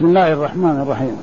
بسم 0.00 0.08
الله 0.08 0.32
الرحمن 0.32 0.76
الرحيم. 0.82 1.16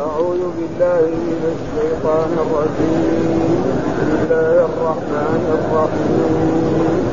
أعوذ 0.00 0.42
بالله 0.58 1.02
من 1.26 1.40
الشيطان 1.54 2.30
الرجيم. 2.44 3.62
بسم 3.86 4.10
الله 4.22 4.54
الرحمن 4.70 5.42
الرحيم. 5.58 7.04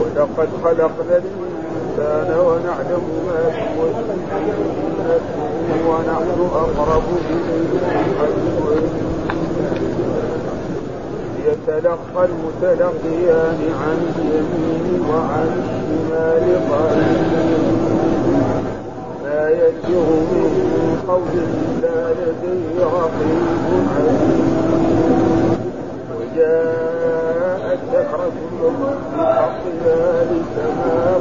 ولقد 0.00 0.48
خلقنا 0.64 1.16
الإنسان 1.22 2.28
ونعلم 2.46 3.04
ما 3.26 3.42
توسوس 3.56 4.36
ونحن 5.88 6.38
أقرب 6.54 7.06
إليه. 7.30 7.70
يتلقى 11.46 12.22
المتلقيان 12.30 13.60
عن 13.82 13.98
اليمين 14.18 14.86
وعن 15.10 15.48
الشمال 15.64 16.44
قريب 16.70 17.95
يلفظ 19.56 20.08
من 20.32 20.98
قول 21.08 21.34
الا 21.34 22.12
لديه 22.12 22.84
رقيب 22.84 23.42
عتيد 23.96 24.56
وجاءت 26.16 27.78
سكرة 27.92 28.32
الموت 28.52 29.00
بحق 29.18 29.62
ذلك 29.86 30.54
ما 30.76 31.18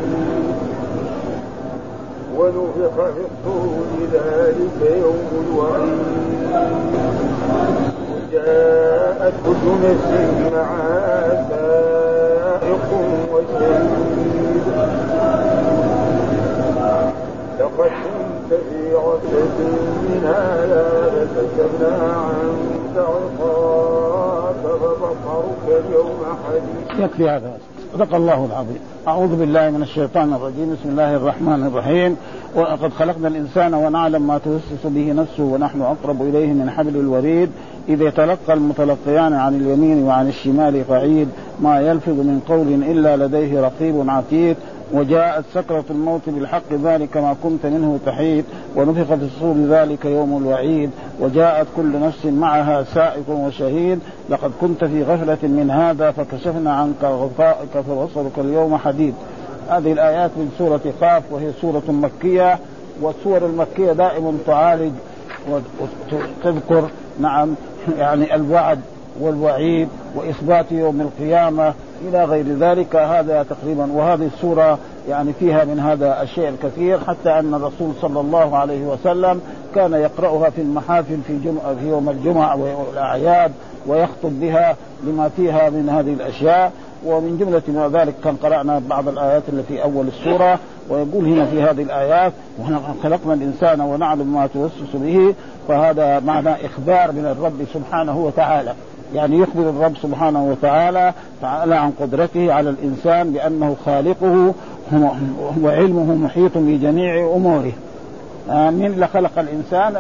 ونفخ 2.38 2.96
في 2.96 3.22
الصور 3.30 3.90
ذلك 4.13 4.80
يوم 5.02 5.30
الوعيد. 5.46 6.00
وجاءت 8.13 9.34
كل 9.46 9.66
نفس 9.84 10.12
معها 10.54 11.48
سائق 11.50 12.90
وشهيد 13.34 14.02
لقد 17.80 17.90
كنت 17.90 18.59
في 18.70 18.95
غفلة 18.95 19.58
من 20.02 20.22
هذا 20.24 21.12
لكشفنا 21.16 22.07
عنك 22.12 22.98
غطاءك 22.98 24.55
فبصرك 24.63 25.84
اليوم 25.85 26.20
حديد 26.48 27.04
يكفي 27.04 27.29
هذا. 27.29 27.57
صدق 27.94 28.16
الله 28.16 28.46
العظيم. 28.46 28.79
أعوذ 29.07 29.35
بالله 29.35 29.70
من 29.70 29.82
الشيطان 29.82 30.34
الرجيم. 30.34 30.74
بسم 30.74 30.90
الله 30.90 31.16
الرحمن 31.16 31.68
الرحيم. 31.68 32.18
ولقد 32.55 32.94
خلقنا 32.94 33.27
الإنسان 33.27 33.74
ونعلم 33.74 34.27
ما 34.27 34.38
توسوس 34.38 34.84
به 34.85 35.13
نفسه 35.13 35.44
ونحن 35.44 35.82
أقرب 35.82 36.21
إليه 36.21 36.54
من 36.54 36.70
حبل 36.70 36.96
الوريد. 36.96 37.49
إذ 37.90 38.01
يتلقى 38.01 38.54
المتلقيان 38.54 39.34
عن 39.34 39.55
اليمين 39.55 40.04
وعن 40.04 40.27
الشمال 40.27 40.88
قعيد. 40.90 41.29
ما 41.62 41.82
يلفظ 41.82 42.10
من 42.10 42.41
قول 42.49 42.68
إلا 42.68 43.26
لديه 43.26 43.62
رقيب 43.62 44.10
عتيد. 44.10 44.57
وجاءت 44.91 45.45
سكرة 45.53 45.84
الموت 45.89 46.21
بالحق 46.27 46.73
ذلك 46.73 47.17
ما 47.17 47.35
كنت 47.43 47.65
منه 47.65 47.99
تحيد 48.05 48.45
ونفخ 48.76 49.13
في 49.15 49.26
الصور 49.26 49.55
ذلك 49.55 50.05
يوم 50.05 50.37
الوعيد. 50.37 50.89
وجاءت 51.20 51.67
كل 51.76 51.99
نفس 51.99 52.26
معها 52.26 52.84
سائق 52.84 53.29
وشهيد 53.29 53.99
لقد 54.29 54.51
كنت 54.61 54.85
في 54.85 55.04
غفلة 55.04 55.37
من 55.49 55.71
هذا 55.71 56.11
فكشفنا 56.11 56.73
عنك 56.73 57.04
غطائك 57.04 57.70
فبصرك 57.87 58.39
اليوم 58.39 58.77
حديد. 58.77 59.13
هذه 59.70 59.91
الآيات 59.91 60.31
من 60.37 60.51
سورة 60.57 60.81
قاف 61.01 61.23
وهي 61.31 61.51
سورة 61.61 61.84
مكية 61.87 62.59
والسور 63.01 63.45
المكية 63.45 63.91
دائما 63.91 64.38
تعالج 64.45 64.91
وتذكر 66.44 66.89
نعم 67.19 67.56
يعني 67.97 68.35
الوعد 68.35 68.79
والوعيد 69.19 69.88
وإثبات 70.16 70.72
يوم 70.72 71.02
القيامة 71.02 71.74
إلى 72.08 72.25
غير 72.25 72.46
ذلك 72.46 72.96
هذا 72.96 73.46
تقريبا 73.50 73.92
وهذه 73.92 74.30
السورة 74.36 74.78
يعني 75.09 75.34
فيها 75.34 75.66
من 75.66 75.80
هذا 75.80 76.22
الشيء 76.22 76.50
الكثير 76.50 77.00
حتى 77.00 77.40
أن 77.40 77.53
الرسول 77.53 77.91
صلى 78.02 78.19
الله 78.19 78.58
عليه 78.58 78.86
وسلم 78.86 79.41
كان 79.75 79.94
يقرأها 79.94 80.50
في 80.50 80.62
المحافل 80.62 81.18
في 81.28 81.40
جمعة 81.40 81.75
في 81.75 81.90
يوم 81.90 82.09
الجمعة 82.09 82.58
والأعياد 82.88 83.52
ويخطب 83.88 84.40
بها 84.40 84.75
لما 85.03 85.29
فيها 85.29 85.69
من 85.69 85.90
هذه 85.90 86.13
الأشياء. 86.13 86.72
ومن 87.06 87.38
جملة 87.38 88.02
ذلك 88.02 88.13
كان 88.23 88.35
قرأنا 88.35 88.81
بعض 88.90 89.07
الآيات 89.07 89.44
التي 89.50 89.68
في 89.68 89.84
أول 89.84 90.07
السورة 90.07 90.59
ويقول 90.90 91.25
هنا 91.25 91.46
في 91.46 91.62
هذه 91.63 91.81
الآيات 91.81 92.34
خلقنا 93.03 93.34
الإنسان 93.34 93.81
ونعلم 93.81 94.34
ما 94.34 94.47
توسوس 94.47 94.96
به 94.96 95.35
فهذا 95.68 96.19
معنى 96.19 96.66
إخبار 96.66 97.12
من 97.12 97.25
الرب 97.25 97.66
سبحانه 97.73 98.18
وتعالى. 98.18 98.73
يعني 99.16 99.40
يخبر 99.40 99.69
الرب 99.69 99.94
سبحانه 100.03 100.46
وتعالى 100.46 101.14
تعالى 101.41 101.75
عن 101.75 101.91
قدرته 102.00 102.53
على 102.53 102.69
الإنسان 102.69 103.31
بأنه 103.34 103.75
خالقه 103.86 104.53
وعلمه 105.62 106.16
محيط 106.16 106.58
بجميع 106.58 107.34
أموره. 107.36 107.72
آه، 108.50 108.69
من 108.69 108.86
اللي 108.86 109.08
خلق 109.08 109.40
الإنسان 109.40 109.96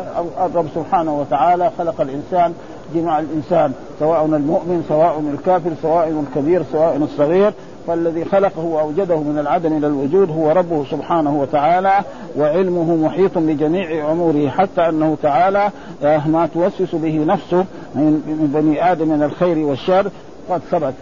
الرب 0.45 0.65
سبحانه 0.75 1.19
وتعالى 1.19 1.71
خلق 1.77 2.01
الإنسان 2.01 2.53
جمع 2.95 3.19
الإنسان 3.19 3.71
سواء 3.99 4.25
المؤمن 4.25 4.85
سواء 4.89 5.19
الكافر 5.33 5.71
سواء 5.81 6.23
الكبير 6.29 6.63
سواء 6.71 6.97
الصغير 6.97 7.53
فالذي 7.87 8.25
خلقه 8.25 8.61
وأوجده 8.65 9.17
من 9.17 9.39
العدم 9.39 9.77
إلى 9.77 9.87
الوجود 9.87 10.29
هو 10.29 10.51
ربه 10.51 10.85
سبحانه 10.91 11.41
وتعالى 11.41 11.99
وعلمه 12.37 12.95
محيط 12.95 13.37
بجميع 13.37 14.11
أموره 14.11 14.49
حتى 14.49 14.89
أنه 14.89 15.17
تعالى 15.23 15.69
آه، 16.03 16.27
ما 16.27 16.49
توسوس 16.53 16.95
به 16.95 17.25
نفسه 17.27 17.65
من 17.95 18.49
بني 18.53 18.91
آدم 18.91 19.07
من 19.07 19.23
الخير 19.23 19.57
والشر. 19.57 20.07
قد 20.49 20.61
ثبت. 20.71 20.93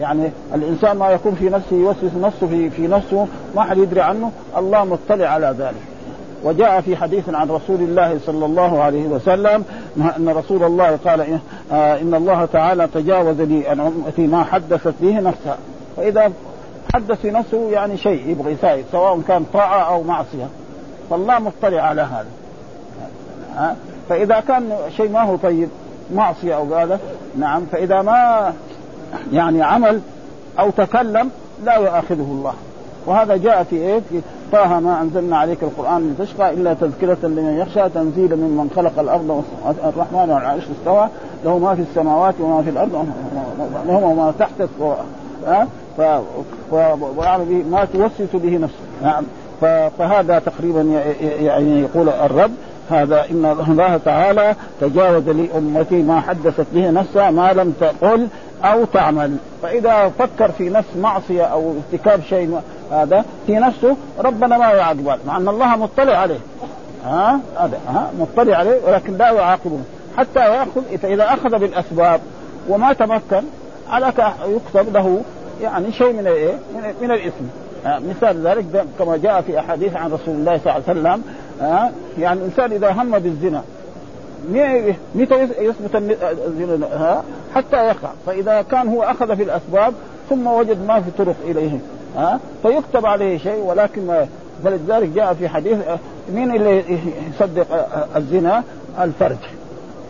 يعني 0.00 0.30
الإنسان 0.54 0.96
ما 0.96 1.10
يكون 1.10 1.34
في 1.34 1.48
نفسه 1.50 1.76
يوسوس 1.76 2.14
نفسه 2.22 2.46
في 2.46 2.70
في 2.70 2.86
نفسه 2.86 3.26
ما 3.56 3.62
حد 3.62 3.78
يدري 3.78 4.00
عنه. 4.00 4.32
الله 4.56 4.84
مطلع 4.84 5.26
على 5.26 5.54
ذلك. 5.58 5.82
وجاء 6.44 6.80
في 6.80 6.96
حديث 6.96 7.28
عن 7.28 7.48
رسول 7.48 7.80
الله 7.80 8.18
صلى 8.26 8.46
الله 8.46 8.82
عليه 8.82 9.06
وسلم 9.06 9.64
أن 10.16 10.28
رسول 10.28 10.64
الله 10.64 10.98
قال 11.04 11.38
آه، 11.72 12.00
إن 12.00 12.14
الله 12.14 12.44
تعالى 12.44 12.88
تجاوز 12.94 13.40
لي 13.40 13.68
عن 13.68 13.80
أمتي 13.80 14.26
ما 14.26 14.44
حدثت 14.44 14.94
به 15.00 15.20
نفسها. 15.20 15.58
فإذا 15.98 16.32
حدث 16.94 17.20
في 17.20 17.30
نفسه 17.30 17.70
يعني 17.70 17.96
شيء 17.96 18.28
يبغى 18.28 18.52
يساعد 18.52 18.84
سواء 18.92 19.20
كان 19.28 19.44
طاعة 19.52 19.80
أو 19.80 20.02
معصية. 20.02 20.48
فالله 21.10 21.38
مطلع 21.38 21.82
على 21.82 22.02
هذا. 22.02 22.26
فإذا 24.08 24.40
كان 24.40 24.72
شيء 24.96 25.10
ما 25.10 25.22
هو 25.22 25.36
طيب 25.36 25.68
معصية 26.14 26.56
أو 26.56 26.74
هذا 26.74 27.00
نعم. 27.38 27.66
فإذا 27.72 28.02
ما 28.02 28.52
يعني 29.32 29.62
عمل 29.62 30.00
أو 30.58 30.70
تكلم 30.70 31.30
لا 31.64 31.74
يؤاخذه 31.74 32.26
الله. 32.30 32.54
وهذا 33.06 33.36
جاء 33.36 33.62
في 33.62 33.76
إيه؟ 33.76 34.00
في 34.10 34.20
طه 34.52 34.80
ما 34.80 35.00
أنزلنا 35.02 35.36
عليك 35.36 35.62
القرآن 35.62 36.16
لتشقى 36.18 36.54
إلا 36.54 36.74
تذكرة 36.74 37.18
لمن 37.22 37.58
يخشى 37.58 37.88
تنزيلا 37.88 38.36
ممن 38.36 38.70
خلق 38.76 38.98
الأرض 38.98 39.44
الرحمن 39.84 40.18
على 40.18 40.38
العرش 40.38 40.64
استوى. 40.80 41.08
له 41.44 41.58
ما 41.58 41.74
في 41.74 41.82
السماوات 41.82 42.34
وما 42.40 42.62
في 42.62 42.70
الأرض 42.70 43.06
له 43.86 44.14
ما 44.14 44.32
تحت 44.38 44.60
ها؟ 45.46 45.68
ما 47.70 47.84
توسوس 47.92 48.42
به 48.42 48.58
نفسه. 48.58 48.76
نعم. 49.02 49.24
فهذا 49.98 50.38
تقريبا 50.38 50.80
يعني 51.40 51.80
يقول 51.80 52.08
الرب 52.08 52.50
هذا 52.90 53.24
إن 53.30 53.56
الله 53.68 53.96
تعالى 53.96 54.54
تجاوز 54.80 55.28
لأمتي 55.28 56.02
ما 56.02 56.20
حدثت 56.20 56.66
به 56.74 56.90
نفسها 56.90 57.30
ما 57.30 57.52
لم 57.52 57.74
تقل 57.80 58.28
أو 58.64 58.84
تعمل. 58.84 59.36
فإذا 59.62 60.12
فكر 60.18 60.52
في 60.52 60.70
نفس 60.70 60.88
معصية 60.96 61.42
أو 61.42 61.74
ارتكاب 61.92 62.20
شيء 62.28 62.60
هذا 62.92 63.24
في 63.46 63.52
نفسه 63.52 63.96
ربنا 64.18 64.58
ما 64.58 64.70
يعاقبه 64.70 65.16
مع 65.26 65.36
أن 65.36 65.48
الله 65.48 65.76
مطلع 65.76 66.16
عليه. 66.16 66.40
ها؟ 67.04 67.40
هذا 67.56 67.78
ها؟ 67.88 68.10
مطلع 68.20 68.56
عليه 68.56 68.78
ولكن 68.86 69.16
لا 69.16 69.30
يعاقبه. 69.30 69.78
حتى 70.18 70.40
ياخذ 70.40 70.98
فاذا 71.02 71.24
أخذ 71.24 71.58
بالأسباب 71.58 72.20
وما 72.68 72.92
تمكن 72.92 73.42
على 73.90 74.12
يكتب 74.46 74.92
له 74.92 75.22
يعني 75.62 75.92
شيء 75.92 76.12
من 76.12 76.18
الايه؟ 76.18 76.52
من, 76.52 76.94
من 77.02 77.10
الاثم 77.10 77.44
مثال 77.86 78.46
ذلك 78.46 78.84
كما 78.98 79.16
جاء 79.16 79.40
في 79.40 79.58
أحاديث 79.58 79.96
عن 79.96 80.12
رسول 80.12 80.34
الله 80.34 80.60
صلى 80.64 80.76
الله 80.76 80.88
عليه 80.88 81.00
وسلم 81.00 81.22
يعني 82.18 82.40
الإنسان 82.40 82.72
إذا 82.72 82.92
هم 82.92 83.18
بالزنا 83.18 83.62
متى 85.14 85.42
يثبت 85.42 85.96
الزنا؟ 86.46 87.22
حتى 87.54 87.76
يقع. 87.76 88.08
فإذا 88.26 88.62
كان 88.62 88.88
هو 88.88 89.02
أخذ 89.02 89.36
في 89.36 89.42
الأسباب 89.42 89.94
ثم 90.30 90.46
وجد 90.46 90.86
ما 90.86 91.00
في 91.00 91.10
طرق 91.18 91.36
إليه. 91.44 91.78
ها؟ 92.16 92.40
فيكتب 92.62 93.06
عليه 93.06 93.38
شيء 93.38 93.62
ولكن 93.64 94.26
فلذلك 94.64 95.08
جاء 95.08 95.34
في 95.34 95.48
حديث 95.48 95.78
مين 96.32 96.54
اللي 96.54 96.84
يصدق 97.34 97.66
الزنا؟ 98.16 98.62
الفرج. 99.00 99.36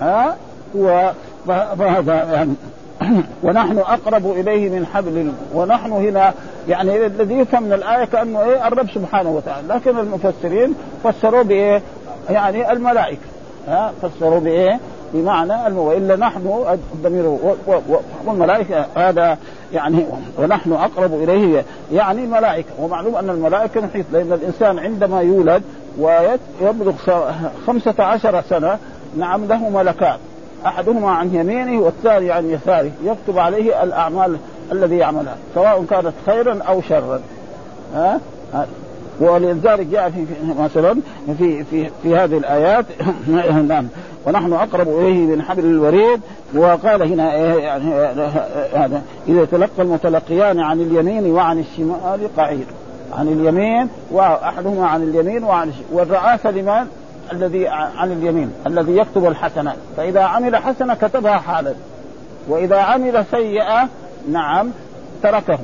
ها؟ 0.00 0.37
فهذا 1.47 2.14
يعني 2.14 2.55
ونحن 3.45 3.79
أقرب 3.79 4.31
إليه 4.31 4.71
من 4.71 4.87
حبل 4.87 5.33
ونحن 5.55 5.93
هنا 5.93 6.35
يعني 6.69 7.06
الذي 7.06 7.35
يفهم 7.35 7.62
من 7.62 7.73
الآية 7.73 8.05
كأنه 8.05 8.43
إيه؟ 8.43 8.69
الرب 8.69 8.91
سبحانه 8.95 9.31
وتعالى. 9.31 9.69
لكن 9.69 9.99
المفسرين 9.99 10.75
فسروا 11.05 11.43
بإيه؟ 11.43 11.83
يعني 12.31 12.73
الملائكة. 12.73 13.21
ها؟ 13.69 13.93
فسروا 14.03 14.41
بإيه؟ 14.41 14.81
بمعنى 15.15 15.75
والا 15.75 16.17
نحن 16.17 16.65
الضمير 16.95 17.39
والملائكة 18.25 18.87
هذا 18.97 19.39
يعني 19.73 20.06
ونحن 20.39 20.73
أقرب 20.73 21.15
إليه 21.15 21.65
يعني 21.93 22.25
الملائكة. 22.25 22.69
ومعلوم 22.79 23.17
أن 23.17 23.31
الملائكة 23.31 23.81
محيط 23.81 24.06
لأن 24.12 24.33
الإنسان 24.33 24.79
عندما 24.79 25.21
يولد 25.21 25.62
ويبلغ 25.99 26.93
خمسة 27.67 27.94
عشر 27.99 28.43
سنة 28.43 28.79
نعم 29.17 29.44
له 29.44 29.69
ملكان 29.69 30.17
أحدهما 30.66 31.10
عن 31.10 31.34
يمينه 31.34 31.81
والثاني 31.81 32.32
عن 32.32 32.50
يساره 32.50 32.90
يكتب 33.05 33.38
عليه 33.38 33.82
الأعمال 33.82 34.37
الذي 34.72 34.96
يعملها 34.96 35.37
سواء 35.55 35.84
كانت 35.90 36.12
خيرا 36.26 36.58
أو 36.69 36.82
شرا. 36.82 37.20
ها؟ 37.94 38.20
ولذلك 39.20 39.87
جاء 39.87 40.10
في 40.10 40.26
مثلا 40.58 40.96
في 41.38 41.64
في 41.64 41.90
في 42.02 42.16
هذه 42.16 42.38
الآيات. 42.38 42.84
نعم. 43.69 43.88
ونحن 44.26 44.52
أقرب 44.52 44.88
إليه 44.88 45.26
من 45.26 45.43
حبل 45.43 45.64
الوريد 45.64 46.20
وقال 46.55 47.02
هنا 47.02 47.34
يعني 47.34 47.94
هذا 48.75 49.02
إذا 49.28 49.44
تلقى 49.44 49.82
المتلقيان 49.82 50.60
عن 50.60 50.81
اليمين 50.81 51.32
وعن 51.32 51.58
الشمال 51.58 52.37
قعيد. 52.37 52.66
عن 53.19 53.28
اليمين 53.28 53.88
وأحدهما 54.10 54.87
عن 54.87 55.02
اليمين 55.02 55.44
وعن 55.44 55.72
والرعافه 55.93 56.50
لمن؟ 56.50 56.87
الذي 57.33 57.69
عن 57.69 58.13
اليمين 58.13 58.53
الذي 58.67 58.97
يكتب 58.97 59.27
الحسنات. 59.27 59.77
فإذا 59.97 60.23
عمل 60.23 60.57
حسنة 60.57 60.95
كتبها 60.95 61.37
حالا. 61.39 61.75
وإذا 62.49 62.79
عمل 62.79 63.25
سيئة 63.31 63.89
نعم 64.31 64.71
تركه. 65.23 65.59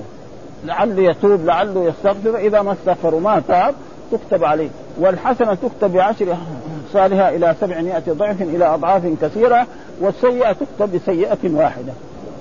لعله 0.65 1.03
يتوب 1.03 1.45
لعله 1.45 1.85
يستغفر. 1.85 2.37
إذا 2.37 2.63
ما 2.63 2.73
استغفر 2.73 3.15
وما 3.15 3.43
تاب 3.49 3.75
تكتب 4.13 4.45
عليه. 4.45 4.69
والحسنة 4.99 5.55
تكتب 5.55 5.93
بعشر 5.93 6.37
صالحة 6.93 7.29
إلى 7.29 7.55
سبعمائة 7.61 8.03
ضعف 8.09 8.43
إلى 8.43 8.75
أضعاف 8.75 9.03
كثيرة. 9.23 9.67
والسيئة 10.01 10.53
تكتب 10.53 10.93
بسيئة 10.95 11.39
واحدة. 11.45 11.93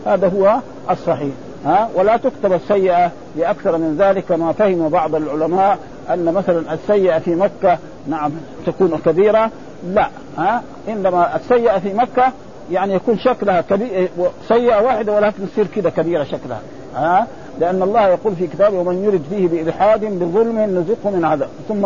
هذا 0.06 0.28
هو 0.28 0.60
الصحيح. 0.92 1.34
ها؟ 1.66 1.90
ولا 1.96 2.18
تكتب 2.18 2.54
السيئة 2.54 3.12
لأكثر 3.36 3.78
من 3.78 3.98
ذلك 4.00 4.32
ما 4.32 4.52
فهم 4.52 4.90
بعض 4.90 5.16
العلماء 5.16 5.78
أن 6.10 6.34
مثلا 6.34 6.74
السيئة 6.74 7.20
في 7.20 7.36
مكة 7.36 7.78
نعم 8.08 8.32
تكون 8.66 8.98
كبيرة. 9.06 9.52
لا 9.88 10.10
ها 10.38 10.64
إنما 10.90 11.36
السيئة 11.36 11.80
في 11.80 11.94
مكة 11.94 12.32
يعني 12.72 12.94
يكون 12.94 13.18
شكلها 13.18 13.62
كبير 13.62 14.10
سيئة 14.48 14.82
واحدة 14.82 15.14
ولكن 15.14 15.50
تصير 15.52 15.68
كذا 15.68 15.90
كبيرة 15.90 16.24
شكلها 16.24 16.60
ها. 16.96 17.28
لأن 17.60 17.82
الله 17.84 18.08
يقول 18.08 18.36
في 18.36 18.48
كتابه 18.48 18.80
ومن 18.80 19.04
يرد 19.04 19.22
فيه 19.30 19.48
بإلحاد 19.48 20.06
بظلم 20.06 20.60
نزقه 20.60 21.10
من 21.10 21.26
عذاب. 21.26 21.50
ثم 21.68 21.86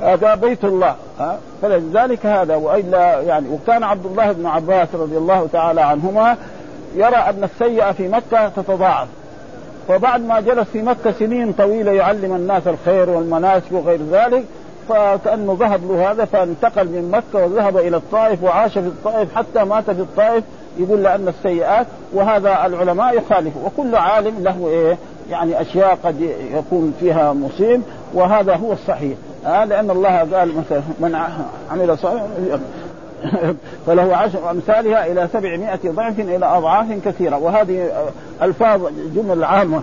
هذا 0.00 0.34
بيت 0.34 0.64
الله 0.64 0.94
ها. 1.18 1.38
فلذلك 1.62 2.26
هذا 2.26 2.56
وإلا 2.56 3.20
يعني 3.20 3.48
وكان 3.48 3.82
عبد 3.82 4.06
الله 4.06 4.32
بن 4.32 4.46
عباس 4.46 4.88
رضي 4.94 5.16
الله 5.16 5.48
تعالى 5.52 5.80
عنهما 5.80 6.36
يرى 6.94 7.16
أن 7.16 7.44
السيئة 7.44 7.92
في 7.92 8.08
مكة 8.08 8.48
تتضاعف. 8.48 9.08
فبعد 9.88 10.20
ما 10.20 10.40
جلس 10.40 10.68
في 10.72 10.82
مكة 10.82 11.12
سنين 11.12 11.52
طويلة 11.52 11.92
يعلم 11.92 12.34
الناس 12.34 12.62
الخير 12.68 13.10
والمناسك 13.10 13.72
وغير 13.72 14.00
ذلك 14.12 14.44
فكأنه 14.88 15.56
ذهب 15.60 15.80
له 15.90 16.10
هذا 16.10 16.24
فانتقل 16.24 16.86
من 16.86 17.10
مكة 17.10 17.44
وذهب 17.46 17.76
إلى 17.76 17.96
الطائف 17.96 18.42
وعاش 18.42 18.72
في 18.72 18.78
الطائف 18.78 19.34
حتى 19.34 19.64
مات 19.64 19.90
في 19.90 20.00
الطائف. 20.00 20.44
يقول 20.78 21.02
لأن 21.02 21.28
السيئات 21.28 21.86
وهذا 22.12 22.66
العلماء 22.66 23.16
يخالفوا 23.16 23.62
وكل 23.66 23.94
عالم 23.96 24.34
له 24.42 24.68
إيه؟ 24.68 24.96
يعني 25.30 25.60
أشياء 25.60 25.98
قد 26.04 26.20
يكون 26.54 26.94
فيها 27.00 27.32
مصيب 27.32 27.82
وهذا 28.14 28.56
هو 28.56 28.72
الصحيح. 28.72 29.16
آه 29.46 29.64
لأن 29.64 29.90
الله 29.90 30.18
قال 30.18 30.56
مثلا 30.56 30.80
من 31.00 31.20
عمل 31.70 31.98
صالحا 31.98 32.28
فله 33.86 34.16
عشر 34.16 34.50
أمثالها 34.50 35.06
إلى 35.06 35.28
سبعمائة 35.32 35.80
ضعف 35.86 36.20
إلى 36.20 36.46
أضعاف 36.46 36.86
كثيرة. 37.04 37.38
وهذه 37.38 37.90
ألفاظ 38.42 38.80
جمل 39.14 39.44
عامة. 39.44 39.82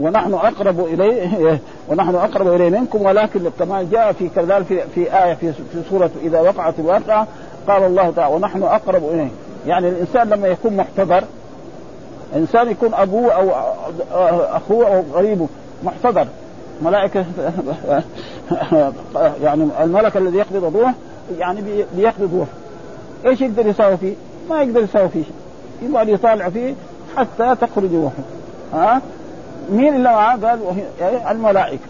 ونحن 0.00 0.34
أقرب 0.34 0.80
إليه 0.80 1.58
ونحن 1.88 2.14
أقرب 2.14 2.48
إليه 2.48 2.70
منكم. 2.70 3.02
ولكن 3.02 3.50
كما 3.58 3.88
جاء 3.92 4.12
في 4.12 4.28
كذلك 4.28 4.66
في, 4.66 4.80
في 4.94 5.24
آية 5.24 5.34
في, 5.34 5.52
في 5.52 5.82
سورة 5.90 6.10
إذا 6.22 6.40
وقعت 6.40 6.74
الواقعة 6.78 7.26
قال 7.68 7.82
الله 7.82 8.10
تعالى 8.10 8.34
ونحن 8.34 8.62
أقرب 8.62 9.04
إليه. 9.04 9.30
يعني 9.66 9.88
الإنسان 9.88 10.28
لما 10.28 10.48
يكون 10.48 10.76
محتضر 10.76 11.24
إنسان 12.36 12.70
يكون 12.70 12.94
أبوه 12.94 13.32
أو 13.32 13.50
أخوه 14.56 14.86
أو 14.86 15.02
قريبه 15.14 15.48
محتضر. 15.84 16.26
ملائكة 16.82 17.24
يعني 19.42 19.68
الملك 19.80 20.16
الذي 20.16 20.38
يقبض 20.38 20.64
الروح 20.64 20.92
يعني 21.38 21.84
بيقبض 21.96 22.34
روح 22.34 22.48
إيش 23.26 23.40
يقدر 23.40 23.66
يساوي 23.66 23.96
فيه؟ 23.96 24.14
ما 24.50 24.62
يقدر 24.62 24.82
يساوي 24.82 25.08
فيه 25.08 25.22
شيء. 25.22 25.90
يقعد 25.90 26.08
يطالع 26.08 26.48
فيه 26.48 26.74
حتى 27.16 27.56
تخرج 27.60 27.94
روحه. 27.94 28.22
ها؟ 28.74 29.00
مين 29.70 29.94
اللي 29.94 30.08
معاه؟ 30.08 30.36
قال 30.36 30.60
يعني 31.00 31.30
الملائكة. 31.30 31.84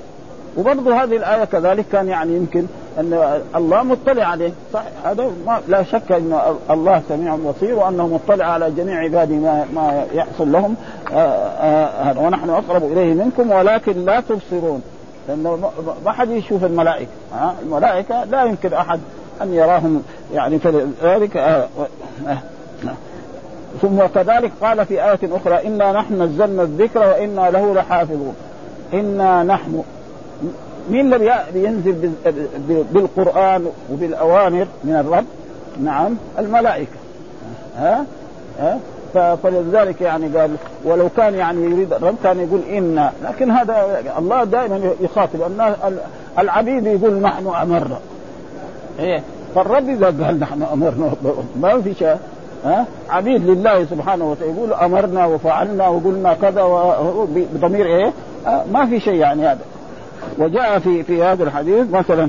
وبرضه 0.57 1.03
هذه 1.03 1.17
الآية 1.17 1.45
كذلك 1.45 1.85
كان 1.93 2.09
يعني 2.09 2.37
يمكن 2.37 2.67
أن 2.99 3.41
الله 3.57 3.83
مطلع 3.83 4.25
عليه. 4.25 4.53
صح 4.73 4.83
هذا 5.05 5.31
ما 5.47 5.61
لا 5.69 5.83
شك 5.83 6.13
أن 6.13 6.41
الله 6.71 7.03
سميع 7.09 7.37
بصير 7.37 7.75
وأنه 7.75 8.07
مطلع 8.07 8.45
على 8.45 8.71
جميع 8.71 8.99
عباده 8.99 9.35
ما 9.35 9.65
ما 9.75 10.07
يحصل 10.13 10.53
لهم. 10.53 10.75
آه، 11.13 11.17
آه، 11.17 12.21
ونحن 12.21 12.51
أقرب 12.51 12.93
إليه 12.93 13.15
منكم 13.15 13.51
ولكن 13.51 14.05
لا 14.05 14.21
تبصرون. 14.21 14.83
لأنه 15.29 15.71
ما 16.05 16.13
حد 16.13 16.31
يشوف 16.31 16.65
الملائكة. 16.65 17.11
ها؟ 17.35 17.55
الملائكة 17.63 18.25
لا 18.25 18.45
يمكن 18.45 18.73
أحد 18.73 19.01
أن 19.43 19.55
يراهم 19.55 20.03
يعني 20.35 20.59
فلذلك 20.59 21.37
آه 21.37 21.69
ثم 23.83 24.07
كذلك 24.15 24.53
قال 24.61 24.87
في 24.87 25.05
آية 25.05 25.19
أخرى 25.25 25.67
إنا 25.67 25.93
نحن 25.93 26.23
نزلنا 26.23 26.63
الذكر 26.63 27.01
وإنا 27.01 27.51
له 27.51 27.75
لحافظون. 27.75 28.35
إنا 28.95 29.43
نحن 29.43 29.83
مين 30.91 31.15
الذي 31.15 31.31
ينزل 31.55 32.13
بالقرآن 32.93 33.67
وبالأوامر 33.93 34.67
من 34.85 34.95
الرب؟ 34.95 35.25
نعم 35.83 36.17
الملائكة. 36.39 36.97
ها؟ 37.77 38.05
ها؟ 38.61 38.79
فلذلك 39.37 40.01
يعني 40.01 40.39
قال 40.39 40.51
ولو 40.85 41.09
كان 41.17 41.35
يعني 41.35 41.65
يريد 41.65 41.93
الرب 41.93 42.15
كان 42.25 42.41
يقول 42.41 42.61
إنا. 42.77 43.13
لكن 43.25 43.51
هذا 43.51 44.03
الله 44.19 44.45
دائما 44.45 44.91
يخاطب 45.01 45.43
الناس 45.47 45.75
العبيد 46.39 46.87
يقول 46.87 47.15
نحن 47.15 47.47
أمرنا 47.47 47.99
إيه. 48.99 49.23
فالرب 49.55 49.89
إذا 49.89 50.07
قال 50.07 50.41
نحن 50.41 50.63
أمرنا 50.63 51.11
ما 51.61 51.81
في 51.81 51.95
شيء. 51.95 52.17
ها؟ 52.65 52.87
عبيد 53.11 53.51
لله 53.51 53.85
سبحانه 53.85 54.31
وتعالى. 54.31 54.53
يقول 54.53 54.73
أمرنا 54.73 55.27
وفعلنا 55.27 55.89
وقلنا 55.89 56.35
كذا 56.35 56.63
بضمير 57.55 57.87
إيه؟ 57.87 58.13
ما 58.73 58.87
في 58.87 59.01
شيء 59.01 59.15
يعني 59.15 59.43
هذا. 59.43 59.59
وجاء 60.39 60.79
في 60.79 61.03
في 61.03 61.23
هذا 61.23 61.45
الحديث 61.45 61.91
مثلا 61.91 62.29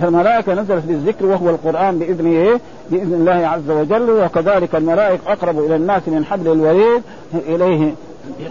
فالملائكة 0.00 0.54
نزلت 0.54 0.84
بالذكر 0.84 1.26
وهو 1.26 1.50
القرآن 1.50 1.98
بإذنه 1.98 2.30
إيه؟ 2.30 2.60
بإذن 2.90 3.14
الله 3.14 3.46
عز 3.46 3.70
وجل 3.70 4.10
وكذلك 4.10 4.74
الملائكة 4.74 5.32
أقرب 5.32 5.58
إلى 5.58 5.76
الناس 5.76 6.02
من 6.06 6.24
حبل 6.24 6.52
الوريد 6.52 7.02
إليه 7.34 7.92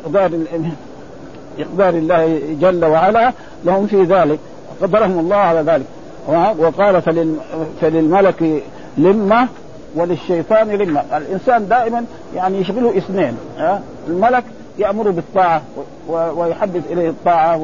إقدار 0.03 0.31
إقدار 1.59 1.89
الله 1.89 2.39
جل 2.61 2.85
وعلا. 2.85 3.31
لهم 3.65 3.87
في 3.87 4.03
ذلك. 4.03 4.39
قدرهم 4.81 5.19
الله 5.19 5.35
على 5.35 5.61
ذلك. 5.61 5.85
وقال 6.59 7.01
فللملك 7.81 8.63
لمة 8.97 9.47
وللشيطان 9.95 10.67
لمة. 10.69 11.03
الإنسان 11.17 11.67
دائما 11.67 12.05
يعني 12.35 12.57
يشغله 12.57 12.97
اثنين 12.97 13.37
الملك 14.07 14.43
يأمر 14.77 15.09
بالطاعة 15.09 15.61
ويحبب 16.09 16.81
إليه 16.89 17.09
الطاعة 17.09 17.57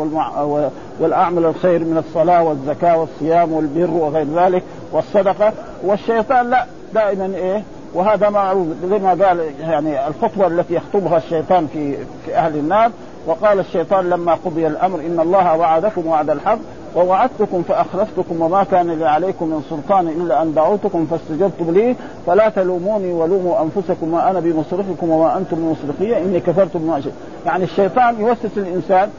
والأعمال 0.99 1.45
الخير 1.45 1.79
من 1.79 2.03
الصلاة 2.07 2.43
والزكاة 2.43 2.97
والصيام 2.97 3.53
والبر 3.53 3.89
وغير 3.89 4.27
ذلك 4.35 4.63
والصدقة. 4.91 5.53
والشيطان 5.83 6.49
لا 6.49 6.65
دائما 6.93 7.25
إيه؟ 7.35 7.63
وهذا 7.93 8.29
معروف 8.29 8.67
زي 8.89 8.99
ما 8.99 9.09
قال 9.09 9.39
يعني 9.59 10.07
الخطوة 10.07 10.47
التي 10.47 10.73
يخطبها 10.73 11.17
الشيطان 11.17 11.67
في 11.67 11.97
في 12.25 12.35
أهل 12.35 12.55
النار. 12.57 12.91
وقال 13.27 13.59
الشيطان 13.59 14.09
لما 14.09 14.33
قضي 14.45 14.67
الأمر 14.67 14.99
إن 14.99 15.19
الله 15.19 15.57
وعدكم 15.57 16.07
وعد 16.07 16.29
الحق 16.29 16.59
ووعدتكم 16.95 17.63
فأخلفتكم 17.63 18.41
وما 18.41 18.63
كان 18.63 18.91
لي 18.91 19.05
عليكم 19.05 19.47
من 19.47 19.63
سلطان 19.69 20.07
إلا 20.07 20.41
أن 20.41 20.53
دعوتكم 20.53 21.05
فاستجبتم 21.05 21.71
لي. 21.71 21.95
فلا 22.27 22.49
تلوموني 22.49 23.13
ولوموا 23.13 23.61
أنفسكم 23.61 24.11
ما 24.11 24.29
أنا 24.29 24.39
بمصرخكم 24.39 25.09
وما 25.09 25.37
أنتم 25.37 25.57
بمصرخية 25.57 26.17
إني 26.17 26.39
كفرت 26.39 26.77
بما 26.77 27.01
يعني 27.45 27.63
الشيطان 27.63 28.19
يوسوس 28.19 28.57
الإنسان 28.57 29.09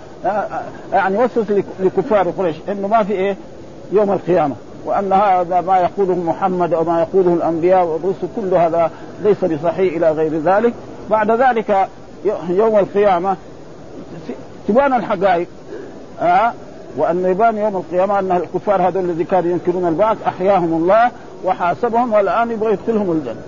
يعني 0.93 1.19
يوسوس 1.19 1.47
لكفار 1.81 2.31
قريش 2.31 2.57
إنه 2.69 2.89
ما 2.89 3.03
في 3.03 3.13
إيه؟ 3.13 3.37
يوم 3.93 4.13
القيامة. 4.13 4.55
وأن 4.85 5.13
هذا 5.13 5.61
ما 5.61 5.79
يقوله 5.79 6.15
محمد 6.15 6.75
أو 6.75 6.85
ما 6.85 7.01
يقوله 7.01 7.35
الأنبياء 7.35 7.87
والرسل 7.87 8.29
كل 8.37 8.55
هذا 8.55 8.91
ليس 9.23 9.45
بصحيح 9.45 9.95
إلى 9.97 10.11
غير 10.11 10.39
ذلك. 10.39 10.73
بعد 11.11 11.31
ذلك 11.31 11.89
يوم 12.49 12.79
القيامة 12.79 13.37
تبان 14.69 14.93
الحقائق 14.95 15.49
وأن 16.97 17.25
يبان 17.25 17.59
يوم 17.59 17.77
القيامة 17.77 18.19
أن 18.19 18.33
الكفار 18.33 18.89
هذول 18.89 19.05
الذي 19.05 19.25
كانوا 19.25 19.51
ينكرون 19.51 19.89
البعث 19.89 20.17
أحياهم 20.27 20.73
الله 20.73 21.11
وحاسبهم 21.45 22.13
والآن 22.13 22.51
يبغى 22.51 22.73
يدخلهم 22.73 23.13
الجنة 23.13 23.41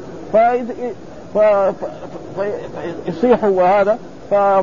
فيصيحوا 3.07 3.51
وهذا. 3.51 3.99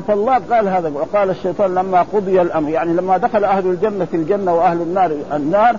فالله 0.08 0.38
قال 0.50 0.68
هذا 0.68 0.88
وقال 0.88 1.30
الشيطان 1.30 1.74
لما 1.74 2.02
قضي 2.02 2.40
الأمر 2.40 2.68
يعني 2.68 2.92
لما 2.92 3.16
دخل 3.16 3.44
أهل 3.44 3.66
الجنة 3.66 4.04
في 4.04 4.16
الجنة 4.16 4.54
وأهل 4.54 4.80
النار 4.80 5.12
النار 5.32 5.76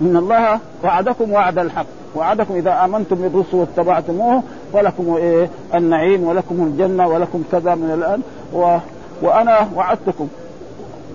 إن 0.00 0.16
الله 0.16 0.58
وعدكم 0.84 1.32
وعد 1.32 1.58
الحق. 1.58 1.86
وعدكم 2.16 2.54
إذا 2.54 2.84
آمنتم 2.84 3.16
بالرسل 3.16 3.56
واتبعتموه 3.56 4.42
ولكم 4.72 5.16
إيه؟ 5.16 5.48
النعيم 5.74 6.24
ولكم 6.24 6.54
الجنة 6.54 7.08
ولكم 7.08 7.42
كذا 7.52 7.74
من 7.74 7.90
الآن. 7.94 8.22
و 8.54 8.78
وأنا 9.22 9.68
وعدتكم. 9.76 10.28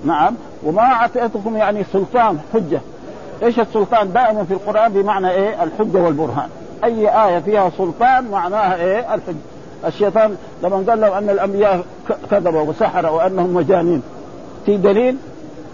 نعم. 0.05 0.35
وما 0.63 0.81
أعطيتكم 0.81 1.57
يعني 1.57 1.83
سلطان 1.93 2.39
حجة. 2.53 2.81
إيش 3.43 3.59
السلطان؟ 3.59 4.13
دائما 4.13 4.43
في 4.43 4.53
القرآن 4.53 4.93
بمعنى 4.93 5.31
إيه؟ 5.31 5.63
الحجة 5.63 5.97
والبرهان. 5.97 6.49
أي 6.83 7.25
آية 7.25 7.39
فيها 7.39 7.69
سلطان 7.77 8.31
معناها 8.31 8.75
إيه؟ 8.75 9.13
الحجه 9.13 9.35
الشيطان 9.85 10.35
لما 10.63 10.83
قال 10.89 11.01
له 11.01 11.17
أن 11.17 11.29
الأنبياء 11.29 11.83
كذبوا 12.31 12.61
وسحروا 12.61 13.11
وأنهم 13.11 13.53
مجانين. 13.53 14.01
في 14.65 14.77
دليل؟ 14.77 15.17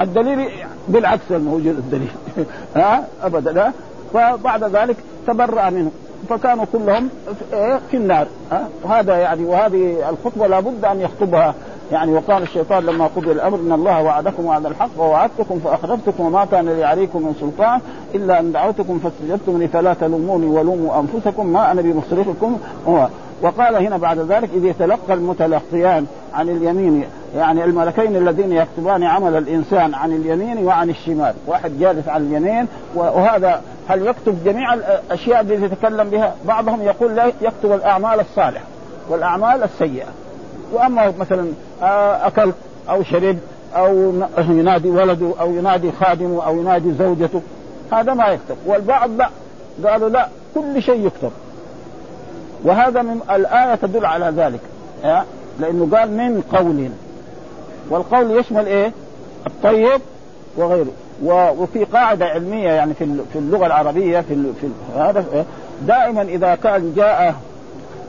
الدليل 0.02 0.50
بالعكس 0.88 1.32
الموجود 1.32 1.78
الدليل. 1.78 2.12
ها؟ 2.76 3.08
أبدا 3.24 3.52
لا. 3.52 3.72
فبعد 4.14 4.64
ذلك 4.64 4.96
تبرأ 5.28 5.70
منه. 5.70 5.92
فكانوا 6.30 6.66
كلهم 6.74 7.10
في 7.92 7.98
النار. 7.98 8.28
ها؟ 8.52 8.68
وهذا 8.84 9.18
يعني 9.18 9.46
وهذه 9.46 10.10
الخطبة 10.10 10.48
لابد 10.48 10.86
أن 10.86 11.02
يخطبها. 11.02 11.54
يعني 11.94 12.14
وقال 12.14 12.44
الشيطان 12.44 12.86
لما 12.86 13.08
قضي 13.08 13.32
الأمر 13.32 13.60
إن 13.60 13.72
الله 13.72 14.02
وعدكم 14.02 14.46
وعد 14.46 14.66
الحق 14.66 14.90
ووعدتكم 15.00 15.60
فاخلفتكم 15.60 16.26
وما 16.26 16.46
كان 16.46 16.70
لي 16.70 16.84
عليكم 16.84 17.22
من 17.22 17.36
سلطان 17.40 17.82
إلا 18.16 18.40
أن 18.40 18.52
دعوتكم 18.52 19.00
فاستجبتم 19.00 19.58
لي 19.58 19.68
فلا 19.68 19.94
تلوموني 19.94 20.46
ولوموا 20.46 21.00
أنفسكم 21.00 21.48
ما 21.48 21.72
أنا 21.72 21.82
بمصرخكم 21.82 22.58
وقال 23.42 23.76
هنا 23.76 23.98
بعد 23.98 24.20
ذلك 24.20 24.50
إذ 24.54 24.66
يتلقى 24.66 25.14
المتلقيان 25.14 26.06
عن 26.34 26.50
اليمين 26.50 27.06
يعني 27.36 27.64
الملكين 27.64 28.16
الذين 28.16 28.52
يكتبان 28.52 29.04
عمل 29.04 29.38
الإنسان 29.38 29.94
عن 29.94 30.12
اليمين 30.12 30.66
وعن 30.66 30.90
الشمال، 30.90 31.34
واحد 31.48 31.80
جالس 31.80 32.08
على 32.08 32.24
اليمين 32.24 32.68
وهذا 32.96 33.62
هل 33.88 34.08
يكتب 34.08 34.44
جميع 34.46 34.74
الأشياء 34.74 35.42
التي 35.42 35.66
يتكلم 35.66 36.10
بها؟ 36.10 36.36
بعضهم 36.48 36.82
يقول 36.82 37.16
لا 37.16 37.26
يكتب 37.42 37.72
الأعمال 37.72 38.20
الصالحة 38.20 38.66
والأعمال 39.10 39.64
السيئة. 39.64 40.08
وأما 40.74 41.14
مثلا 41.20 41.48
آه، 41.82 42.28
اكلت 42.28 42.56
أو 42.90 43.04
شربت 43.04 43.40
أو 43.76 44.14
ينادي 44.38 44.90
ولده 44.90 45.34
أو 45.40 45.54
ينادي 45.54 45.92
خادمه 45.92 46.46
أو 46.46 46.58
ينادي 46.58 46.94
زوجته 46.94 47.42
هذا 47.92 48.14
ما 48.14 48.28
يكتب، 48.28 48.56
والبعض 48.66 49.10
لا. 49.12 49.30
قالوا 49.86 50.10
لا 50.10 50.28
كل 50.56 50.82
شيء 50.82 51.06
يكتب. 51.08 51.32
وهذا 52.64 53.02
من 53.02 53.20
الآية 53.32 53.76
تدل 53.76 54.06
على 54.06 54.26
ذلك 54.26 54.60
لأنه 55.60 55.98
قال 55.98 56.12
من 56.12 56.42
قول. 56.42 56.90
والقول 57.90 58.40
يشمل 58.40 58.66
إيه؟ 58.66 58.92
الطيب 59.48 60.02
وغيره. 60.58 60.92
وفي 61.24 61.84
قاعدة 61.84 62.26
علمية 62.26 62.70
يعني 62.70 62.94
في 62.94 63.06
في 63.34 63.40
اللغة 63.40 63.66
العربية 63.66 64.20
في 64.20 64.36
في 64.62 64.68
هذا 64.96 65.46
دائما 65.82 66.22
إذا 66.22 66.56
كان 66.56 66.94
جاء 66.96 67.36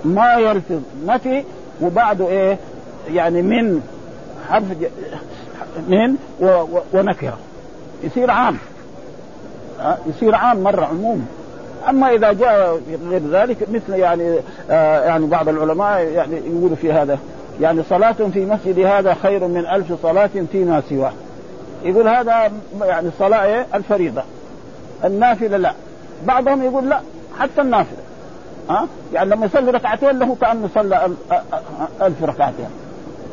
ما 0.05 0.35
يلفظ 0.35 0.81
نفي 1.07 1.45
وبعده 1.81 2.29
إيه؟ 2.29 2.59
يعني 3.11 3.43
من 3.43 3.81
حرف 4.49 4.65
من 5.89 6.17
ونكرة. 6.95 7.39
يصير 8.05 8.31
عام. 8.31 8.59
يصير 10.07 10.35
عام 10.35 10.63
مرة 10.63 10.85
عموم. 10.85 11.27
أما 11.89 12.11
إذا 12.15 12.33
جاء 12.33 12.81
غير 13.09 13.23
ذلك 13.31 13.57
مثل 13.73 13.95
يعني 13.95 14.39
آه 14.71 15.05
يعني 15.05 15.27
بعض 15.27 15.49
العلماء 15.49 16.01
يعني 16.01 16.37
يقولوا 16.37 16.77
في 16.77 16.93
هذا. 16.93 17.19
يعني 17.61 17.83
صلاة 17.83 18.13
في 18.13 18.47
مسجد 18.47 18.79
هذا 18.79 19.15
خير 19.15 19.49
من 19.49 19.67
ألف 19.67 19.93
صلاة 20.03 20.31
فيما 20.53 20.83
سواه. 20.89 21.13
يقول 21.85 22.09
هذا 22.09 22.53
يعني 22.83 23.09
الصلاة 23.09 23.45
إيه؟ 23.45 23.67
الفريضة. 23.75 24.23
النافلة 25.05 25.57
لا. 25.57 25.73
بعضهم 26.27 26.63
يقول 26.63 26.89
لا 26.89 27.01
حتى 27.39 27.61
النافلة. 27.61 28.04
ها؟ 28.71 28.87
يعني 29.13 29.31
لما 29.31 29.47
يصلي 29.47 29.71
ركعتين 29.71 30.19
له 30.19 30.37
كأنه 30.41 30.69
صلى 30.75 31.11
ألف 32.03 32.25
ركعتين. 32.25 32.69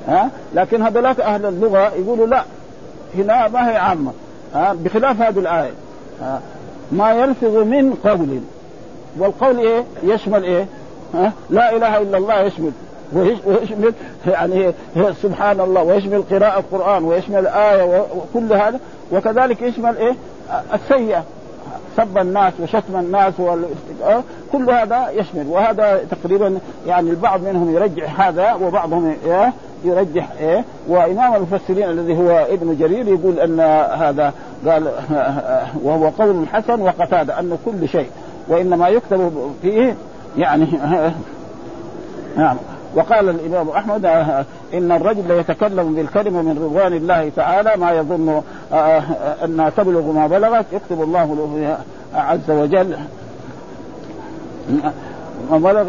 ها؟ 0.08 0.30
لكن 0.54 0.82
هذولاك 0.82 1.20
أهل 1.20 1.46
اللغة 1.46 1.92
يقولوا 1.96 2.28
لا 2.28 2.44
هنا 3.16 3.48
ما 3.48 3.70
هي 3.70 3.78
عامة. 3.78 4.12
ها؟ 4.54 4.74
بخلاف 4.74 5.22
هذه 5.22 5.40
الآية. 5.40 5.72
ها؟ 6.22 6.42
ما 6.92 7.14
يلفظ 7.14 7.56
من 7.58 7.94
قول. 7.94 8.40
والقول 9.18 9.60
إيه؟ 9.60 9.84
يشمل 10.04 10.44
إيه؟ 10.44 10.66
ها؟ 11.14 11.32
لا 11.50 11.76
إله 11.76 11.98
إلا 11.98 12.18
الله 12.18 12.42
يشمل. 12.42 12.72
ويشمل 13.14 13.94
يعني 14.28 14.74
سبحان 15.22 15.60
الله 15.60 15.84
ويشمل 15.84 16.24
قراءة 16.32 16.60
القرآن 16.60 17.04
ويشمل 17.04 17.48
آية 17.48 18.06
وكل 18.16 18.54
هذا. 18.54 18.80
وكذلك 19.12 19.62
يشمل 19.62 19.98
إيه؟ 19.98 20.16
السيئة. 20.74 21.24
سب 21.98 22.18
الناس 22.18 22.54
وشتم 22.60 23.00
الناس 23.00 23.34
كل 24.52 24.70
هذا 24.70 25.10
يشمل. 25.10 25.48
وهذا 25.48 26.02
تقريبا 26.12 26.58
يعني 26.88 27.10
البعض 27.10 27.42
منهم 27.44 27.76
يرجح 27.76 28.22
هذا 28.22 28.54
وبعضهم 28.54 29.16
إيه؟ 29.26 29.54
يرجح 29.84 30.28
إيه؟ 30.40 30.64
وإمام 30.88 31.36
المفسرين 31.36 31.90
الذي 31.90 32.18
هو 32.18 32.30
ابن 32.50 32.78
جرير 32.78 33.08
يقول 33.08 33.40
أن 33.40 33.60
هذا 34.02 34.34
قال 34.68 34.92
وهو 35.84 36.10
قول 36.10 36.48
حسن 36.54 36.82
وقتادة 36.82 37.40
انه 37.40 37.58
كل 37.66 37.90
شيء 37.90 38.10
وإنما 38.48 38.88
يكتب 38.90 39.54
فيه 39.62 39.96
يعني 40.38 40.68
نعم. 42.38 42.58
وقال 42.96 43.30
الإمام 43.30 43.70
أحمد 43.70 44.06
إن 44.74 44.92
الرجل 44.92 45.28
ليتكلم 45.28 45.96
بالكلمة 45.96 46.42
من 46.42 46.64
رضوان 46.64 46.94
الله 46.94 47.32
تعالى 47.36 47.72
ما 47.78 47.92
يظن 47.92 48.42
انها 49.44 49.70
تبلغ 49.70 50.12
ما 50.12 50.28
بلغت 50.28 50.66
يكتب 50.74 51.02
الله 51.02 51.36
له 51.36 51.78
عز 52.16 52.52
وجل. 52.52 52.98
ما 55.52 55.58
بلغ 55.58 55.86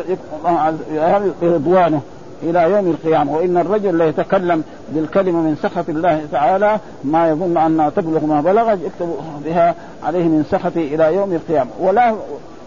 رضوانه 1.43 2.01
إلى 2.43 2.63
يوم 2.71 2.91
القيامة. 2.91 3.33
وإن 3.33 3.57
الرجل 3.59 3.95
ليتكلم 3.95 4.63
بالكلمة 4.89 5.41
من 5.41 5.57
سخط 5.63 5.89
الله 5.89 6.23
تعالى 6.33 6.79
ما 7.05 7.29
يظن 7.29 7.57
انها 7.57 7.91
تبلغ 7.91 8.27
ما 8.27 8.41
بلغت 8.41 8.79
يكتب 8.85 9.15
بها 9.45 9.75
عليه 10.03 10.25
من 10.25 10.45
سخطه 10.51 10.81
إلى 10.81 11.15
يوم 11.15 11.33
القيامة. 11.33 11.71
ولا 11.81 12.15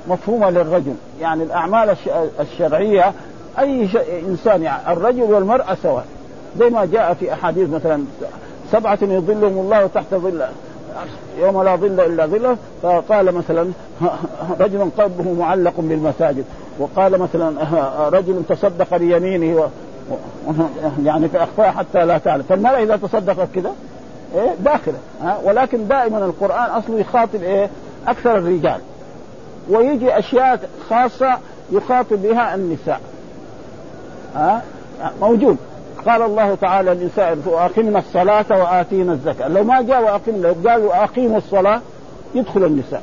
مفهوم 0.09 0.45
للرجل. 0.45 0.95
يعني 1.21 1.43
الأعمال 1.43 1.95
الشرعية 2.39 3.13
أي 3.59 3.89
إنسان 4.27 4.61
يعني 4.61 4.93
الرجل 4.93 5.21
والمرأة 5.21 5.77
سواء. 5.83 6.05
زي 6.59 6.69
ما 6.69 6.85
جاء 6.85 7.13
في 7.13 7.33
أحاديث 7.33 7.69
مثلا 7.69 8.03
سبعة 8.71 8.99
يظلهم 9.01 9.59
الله 9.59 9.87
تحت 9.87 10.13
ظل 10.13 10.45
يوم 11.39 11.63
لا 11.63 11.75
ظل 11.75 11.99
إلا 11.99 12.25
ظله 12.25 12.57
فقال 12.83 13.31
مثلا 13.31 13.71
رجل 14.59 14.89
قلبه 14.97 15.33
معلق 15.33 15.73
بالمساجد 15.77 16.45
وقال 16.79 17.17
مثلا 17.17 17.53
رجل 18.17 18.41
تصدق 18.49 18.97
بيمينه 18.97 19.57
و... 19.57 19.67
يعني 21.05 21.27
فاخفاها 21.27 21.71
حتى 21.71 22.05
لا 22.05 22.17
تعلم. 22.17 22.43
فالمرأة 22.49 22.83
إذا 22.83 22.95
تصدقت 22.95 23.47
كذا 23.55 23.71
إيه؟ 24.35 24.53
داخلة 24.59 24.97
ها؟ 25.21 25.37
ولكن 25.43 25.87
دائما 25.87 26.25
القرآن 26.25 26.69
أصله 26.69 26.99
يخاطب 26.99 27.43
إيه؟ 27.43 27.69
أكثر 28.07 28.37
الرجال. 28.37 28.79
ويجي 29.69 30.19
أشياء 30.19 30.69
خاصة 30.89 31.37
يخاطب 31.71 32.21
بها 32.21 32.55
النساء. 32.55 33.01
ها؟ 34.35 34.61
موجود. 35.21 35.57
قال 36.07 36.21
الله 36.21 36.55
تعالى 36.55 36.93
للنساء 36.93 37.37
واقمنا 37.45 37.99
الصلاة 37.99 38.45
وآتينا 38.49 39.13
الزكاة. 39.13 39.47
لو 39.47 39.63
ما 39.63 39.81
جاء 39.81 40.03
واقمنا 40.03 40.47
لو 40.47 40.69
قال 40.69 40.85
وأقيموا 40.85 41.37
الصلاة 41.37 41.81
يدخل 42.35 42.63
النساء. 42.63 43.01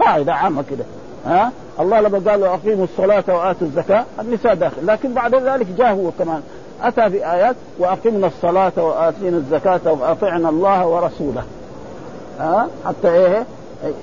قاعدة 0.00 0.34
عامة 0.34 0.64
كده. 0.70 0.84
ها؟ 1.26 1.52
الله 1.80 2.00
لما 2.00 2.30
قال 2.30 2.44
اقيموا 2.44 2.84
الصلاة 2.84 3.24
وآتوا 3.28 3.66
الزكاة 3.66 4.04
النساء 4.20 4.54
داخل. 4.54 4.86
لكن 4.86 5.14
بعد 5.14 5.34
ذلك 5.34 5.66
جاء 5.78 5.92
هو 5.92 6.10
كمان. 6.18 6.42
أتى 6.82 7.08
بايات 7.08 7.56
وأقمنا 7.78 8.26
الصلاة 8.26 8.72
وآتينا 8.76 9.36
الزكاة 9.36 9.92
وأطعنا 9.92 10.48
الله 10.48 10.86
ورسوله. 10.86 11.42
ها؟ 12.40 12.68
حتى 12.86 13.08
إيه؟ 13.08 13.44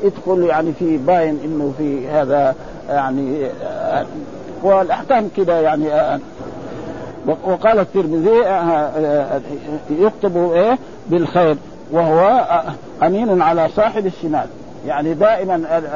يدخل 0.04 0.44
يعني 0.44 0.74
في 0.80 0.98
باين 0.98 1.40
إنه 1.44 1.74
في 1.78 2.08
هذا 2.08 2.56
يعني 2.90 3.48
والأحكام 4.64 5.30
كده 5.38 5.60
يعني 5.60 6.20
وقال 7.28 7.80
الترمذي 7.80 8.38
يكتب 9.90 10.52
إيه؟ 10.54 10.78
بالخير 11.08 11.58
وهو 11.92 12.46
أمين 13.04 13.42
على 13.42 13.70
صاحب 13.70 14.06
الشمال. 14.06 14.48
يعني 14.88 15.14
دائما 15.14 15.90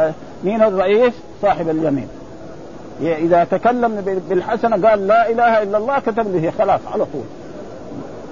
مين 0.43 0.63
الرئيس؟ 0.63 1.13
صاحب 1.41 1.69
اليمين. 1.69 2.07
إذا 3.01 3.43
تكلم 3.43 4.21
بالحسنه 4.29 4.89
قال 4.89 5.07
لا 5.07 5.29
إله 5.29 5.63
إلا 5.63 5.77
الله 5.77 5.99
كتب 5.99 6.35
له 6.35 6.53
خلاص 6.57 6.79
على 6.93 7.05
طول. 7.05 7.23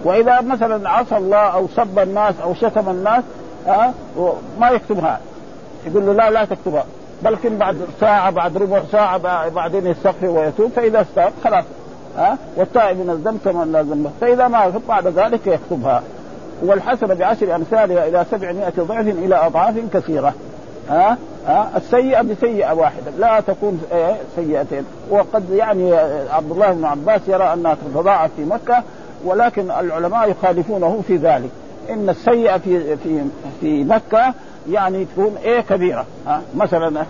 وإذا 0.04 0.42
مثلا 0.42 0.90
عصى 0.90 1.18
الله 1.18 1.38
أو 1.38 1.68
سب 1.76 2.00
الناس 2.00 2.36
أو 2.44 2.54
شتم 2.54 2.90
الناس 2.90 3.24
ها 3.68 3.94
ما 4.60 4.70
يكتبها. 4.70 5.20
يقول 5.88 6.06
له 6.06 6.14
لا 6.14 6.32
لا 6.32 6.46
تكتبها. 6.46 6.86
بلكن 7.24 7.58
بعد 7.58 7.78
ساعة 8.00 8.32
بعد 8.32 8.58
ربع 8.58 8.82
ساعة 8.92 9.18
بعدين 9.50 9.88
يستغفر 9.88 10.28
ويتوب 10.28 10.72
فإذا 10.76 11.02
استغفر 11.02 11.32
خلاص. 11.44 11.66
ها؟ 12.18 12.38
والتائب 12.56 12.98
من 12.98 13.10
الذنب 13.10 13.40
كما 13.46 13.66
لا 13.66 13.82
ذنب 13.82 14.12
فإذا 14.22 14.48
ما 14.48 14.74
بعد 14.88 15.08
ذلك 15.08 15.48
يكتبها 15.48 16.04
والحسنة 16.62 17.14
بعشر 17.14 17.56
أمثالها 17.56 18.08
إلى 18.08 18.26
سبعمائة 18.32 18.74
ضعف 18.80 19.08
إلى 19.08 19.36
أضعاف 19.36 19.76
كثيرة. 19.94 20.34
ها؟ 20.90 21.18
ها؟ 21.48 21.70
السيئة 21.78 22.22
بسيئة 22.22 22.74
واحدة. 22.74 23.12
لا 23.20 23.40
تكون 23.40 23.82
إيه، 23.92 24.16
سيئتين. 24.36 24.86
وقد 25.10 25.50
يعني 25.50 25.94
عبد 26.32 26.52
الله 26.52 26.72
بن 26.72 26.86
عباس 26.86 27.22
يرى 27.28 27.54
أنها 27.54 27.74
تتضاعف 27.74 28.32
في 28.36 28.46
مكة 28.46 28.84
ولكن 29.26 29.72
العلماء 29.72 30.30
يخالفونه 30.30 31.02
في 31.08 31.16
ذلك. 31.16 31.50
إن 31.90 32.10
السيئة 32.10 32.58
في 32.58 32.98
في 32.98 33.22
في 33.62 33.84
مكة 33.84 34.34
يعني 34.70 35.06
تكون 35.06 35.36
إيه؟ 35.44 35.62
كبيرة. 35.62 36.06
ها؟ 36.28 36.42
مثلا 36.56 37.06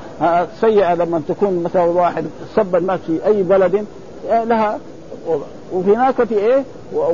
سيئة 0.62 0.94
لما 0.94 1.22
تكون 1.28 1.64
مثلا 1.64 1.84
واحد 1.84 2.26
سب 2.56 2.76
الناس 2.76 3.00
في 3.08 3.26
أي 3.26 3.44
بلد 3.44 3.86
إيه؟ 4.30 4.44
لها 4.44 4.80
وفي 5.74 6.26
في 6.26 6.38
إيه؟ 6.38 6.64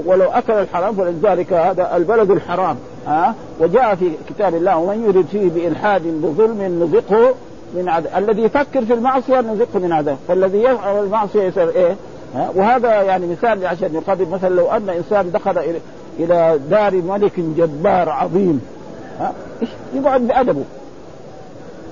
ولو 0.06 0.30
أكل 0.30 0.54
الحرام 0.54 0.96
فلذلك 0.96 1.54
هذا 1.54 1.96
البلد 1.96 2.32
الحرام. 2.32 2.76
ها؟ 3.08 3.36
وجاء 3.60 3.96
في 3.96 4.12
كتاب 4.30 4.56
الله 4.56 4.78
ومن 4.78 5.06
يرد 5.06 5.26
فيه 5.32 5.50
بإلحاد 5.50 6.02
بظلم 6.02 6.62
نذقه 6.62 7.34
من 7.76 7.90
عذاب. 7.90 8.24
الذي 8.24 8.42
يفكر 8.42 8.86
في 8.86 8.94
المعصية 8.94 9.42
نذقه 9.42 9.80
من 9.80 9.94
عذاب. 9.94 10.18
فالذي 10.28 10.64
يفعل 10.64 11.04
المعصية 11.04 11.44
يصير 11.44 11.70
إيه؟ 11.70 11.96
ها؟ 12.36 12.50
وهذا 12.56 13.02
يعني 13.02 13.28
مثال 13.28 13.68
عشان 13.68 13.96
يقابل. 13.96 14.30
مثلا 14.30 14.50
لو 14.50 14.72
أن 14.72 14.90
إنسان 14.90 15.32
دخل 15.32 15.58
إلى 16.20 16.60
دار 16.70 16.96
ملك 16.96 17.40
جبار 17.40 18.10
عظيم 18.10 18.62
ها؟ 19.20 19.34
يقعد 19.94 20.22
بأدبه. 20.22 20.64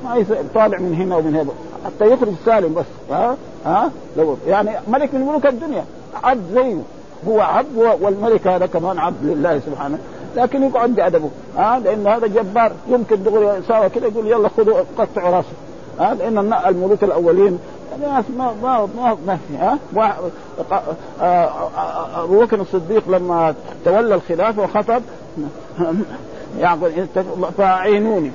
ما 0.04 0.26
طالع 0.56 0.78
من 0.80 0.94
هنا 0.94 1.16
ومن 1.16 1.36
هنا. 1.36 1.52
حتى 1.86 2.12
يخرج 2.12 2.34
سالم 2.46 2.74
بس 2.74 2.86
ها؟ 3.12 3.38
ها؟ 3.66 3.92
لو 4.18 4.38
يعني 4.48 4.72
ملك 4.88 5.14
من 5.14 5.22
ملوك 5.22 5.46
الدنيا. 5.46 5.86
عبد 6.24 6.54
زيه 6.54 6.82
هو 7.28 7.42
عبد 7.42 7.78
والملك 8.02 8.48
هذا 8.48 8.66
كمان 8.66 9.00
عبد 9.00 9.24
لله 9.24 9.60
سبحانه. 9.60 9.98
لكن 10.36 10.64
يقعد 10.64 10.96
بادبه 10.96 11.30
ها 11.58 11.80
لأن 11.80 12.08
هذا 12.08 12.28
جبار. 12.28 12.72
يمكن 12.88 13.24
دغري 13.24 13.60
يساوي 13.60 13.90
كذا 13.90 14.08
يقول 14.08 14.28
يلا 14.28 14.50
خذوا 14.50 14.80
قطعوا 14.98 15.36
راسه. 15.36 15.48
ها 16.00 16.14
لأن 16.14 16.54
الملوك 16.54 17.04
الأولين 17.04 17.60
ناس 18.02 18.26
ما 18.38 18.54
ما 18.64 18.88
ما 18.98 19.18
ما 19.28 19.38
في 19.48 19.58
ها. 19.58 19.78
أبو 22.24 22.40
بكر 22.42 22.62
الصديق 22.62 23.10
لما 23.10 23.56
تولى 23.86 24.16
الخلافة 24.16 24.64
وخطب 24.64 25.02
يعني 26.60 26.80
فأعينوني. 27.58 28.32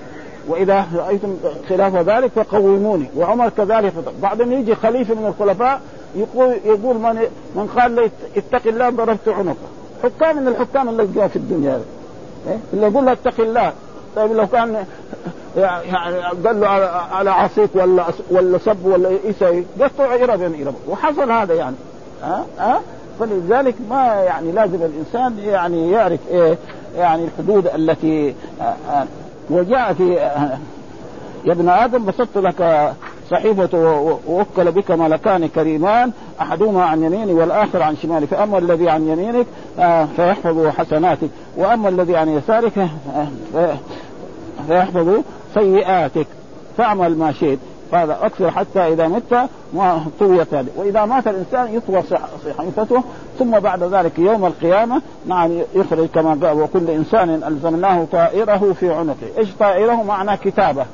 وإذا 0.49 0.87
رأيتم 0.95 1.37
خلاف 1.69 1.97
ذلك 1.97 2.31
فقوموني. 2.37 3.07
وعمر 3.17 3.49
كذلك 3.49 3.93
بعدين 4.23 4.53
يجي 4.53 4.75
خليفة 4.75 5.15
من 5.15 5.27
الخلفاء 5.27 5.81
يقول 6.15 6.57
يقول 6.65 6.97
من 6.97 7.21
من 7.55 7.67
قال 7.67 7.93
لي 7.93 8.11
اتق 8.37 8.67
الله 8.67 8.91
ضربت 8.91 9.29
عنقه 9.29 9.57
حكام 10.03 10.37
من 10.37 10.49
الحكام 10.49 10.89
الذين 10.89 11.29
في 11.29 11.37
الدنيا. 11.37 11.83
إيه؟ 12.49 12.59
اللي 12.73 12.87
يقول 12.87 13.05
له 13.07 13.13
اتق 13.13 13.41
الله. 13.41 13.73
طيب 14.17 14.33
لو 14.33 14.47
كان 14.47 14.85
يعني 15.57 16.23
قال 16.47 16.61
له 16.61 16.69
على 17.13 17.31
عصيك 17.31 17.71
ولا 17.75 18.05
ولا 18.31 18.59
سب 18.59 18.87
ولا 18.87 19.11
يسوي 19.25 19.65
قطع 19.81 20.15
يرب 20.15 20.55
يرب 20.55 20.75
وحصل 20.89 21.31
هذا 21.31 21.55
يعني. 21.55 21.77
ها؟ 22.23 22.45
ها؟ 22.59 22.81
فلذلك 23.21 23.75
ما 23.91 24.07
يعني 24.07 24.53
لازم 24.53 24.83
الإنسان 24.83 25.39
يعني 25.39 25.91
يعرف 25.91 26.21
إيه؟ 26.31 26.59
يعني 26.97 27.25
الحدود 27.25 27.67
التي 27.67 28.35
وجاء 29.51 29.93
في 29.93 30.15
يا 31.45 31.53
ابن 31.53 31.69
آدم 31.69 32.05
بسطت 32.05 32.37
لك 32.37 32.93
صحيفة 33.33 33.79
ووكل 34.27 34.73
بك 34.73 34.91
ملكان 34.91 35.49
كريمان 35.49 36.13
أحدهما 36.41 36.85
عن 36.85 37.03
يميني 37.03 37.33
والآخر 37.33 37.83
عن 37.83 37.97
شمالي 37.97 38.27
فأما 38.27 38.59
الذي 38.59 38.91
عن 38.91 39.09
يمينك 39.09 39.47
فيحفظ 40.17 40.67
حسناتك. 40.67 41.29
وأما 41.57 41.89
الذي 41.89 42.17
عن 42.17 42.29
يسارك 42.29 42.89
فيحفظ 44.69 45.09
سيئاتك. 45.55 46.27
فاعمل 46.79 47.19
ما 47.19 47.33
شئت. 47.33 47.59
هذا 47.93 48.19
أكثر 48.23 48.51
حتى 48.51 48.81
إذا 48.81 49.09
مت 49.09 49.49
ما 49.75 50.05
طويت 50.21 50.55
وإذا 50.77 51.05
مات 51.05 51.29
الإنسان 51.29 51.75
يطوى 51.75 52.03
صحيفته. 52.45 53.03
ثم 53.39 53.59
بعد 53.59 53.83
ذلك 53.83 54.19
يوم 54.19 54.47
القيامة 54.47 55.03
نعم 55.27 55.51
يخرج 55.75 56.07
كما 56.07 56.31
قال 56.47 56.61
وكل 56.61 56.91
إنسان 56.91 57.31
ألزمناه 57.31 58.07
طائره 58.13 58.75
في 58.81 58.93
عنقه، 58.93 59.39
إيش 59.39 59.49
طائره؟ 59.59 60.03
معنى 60.03 60.37
كتابة. 60.37 60.87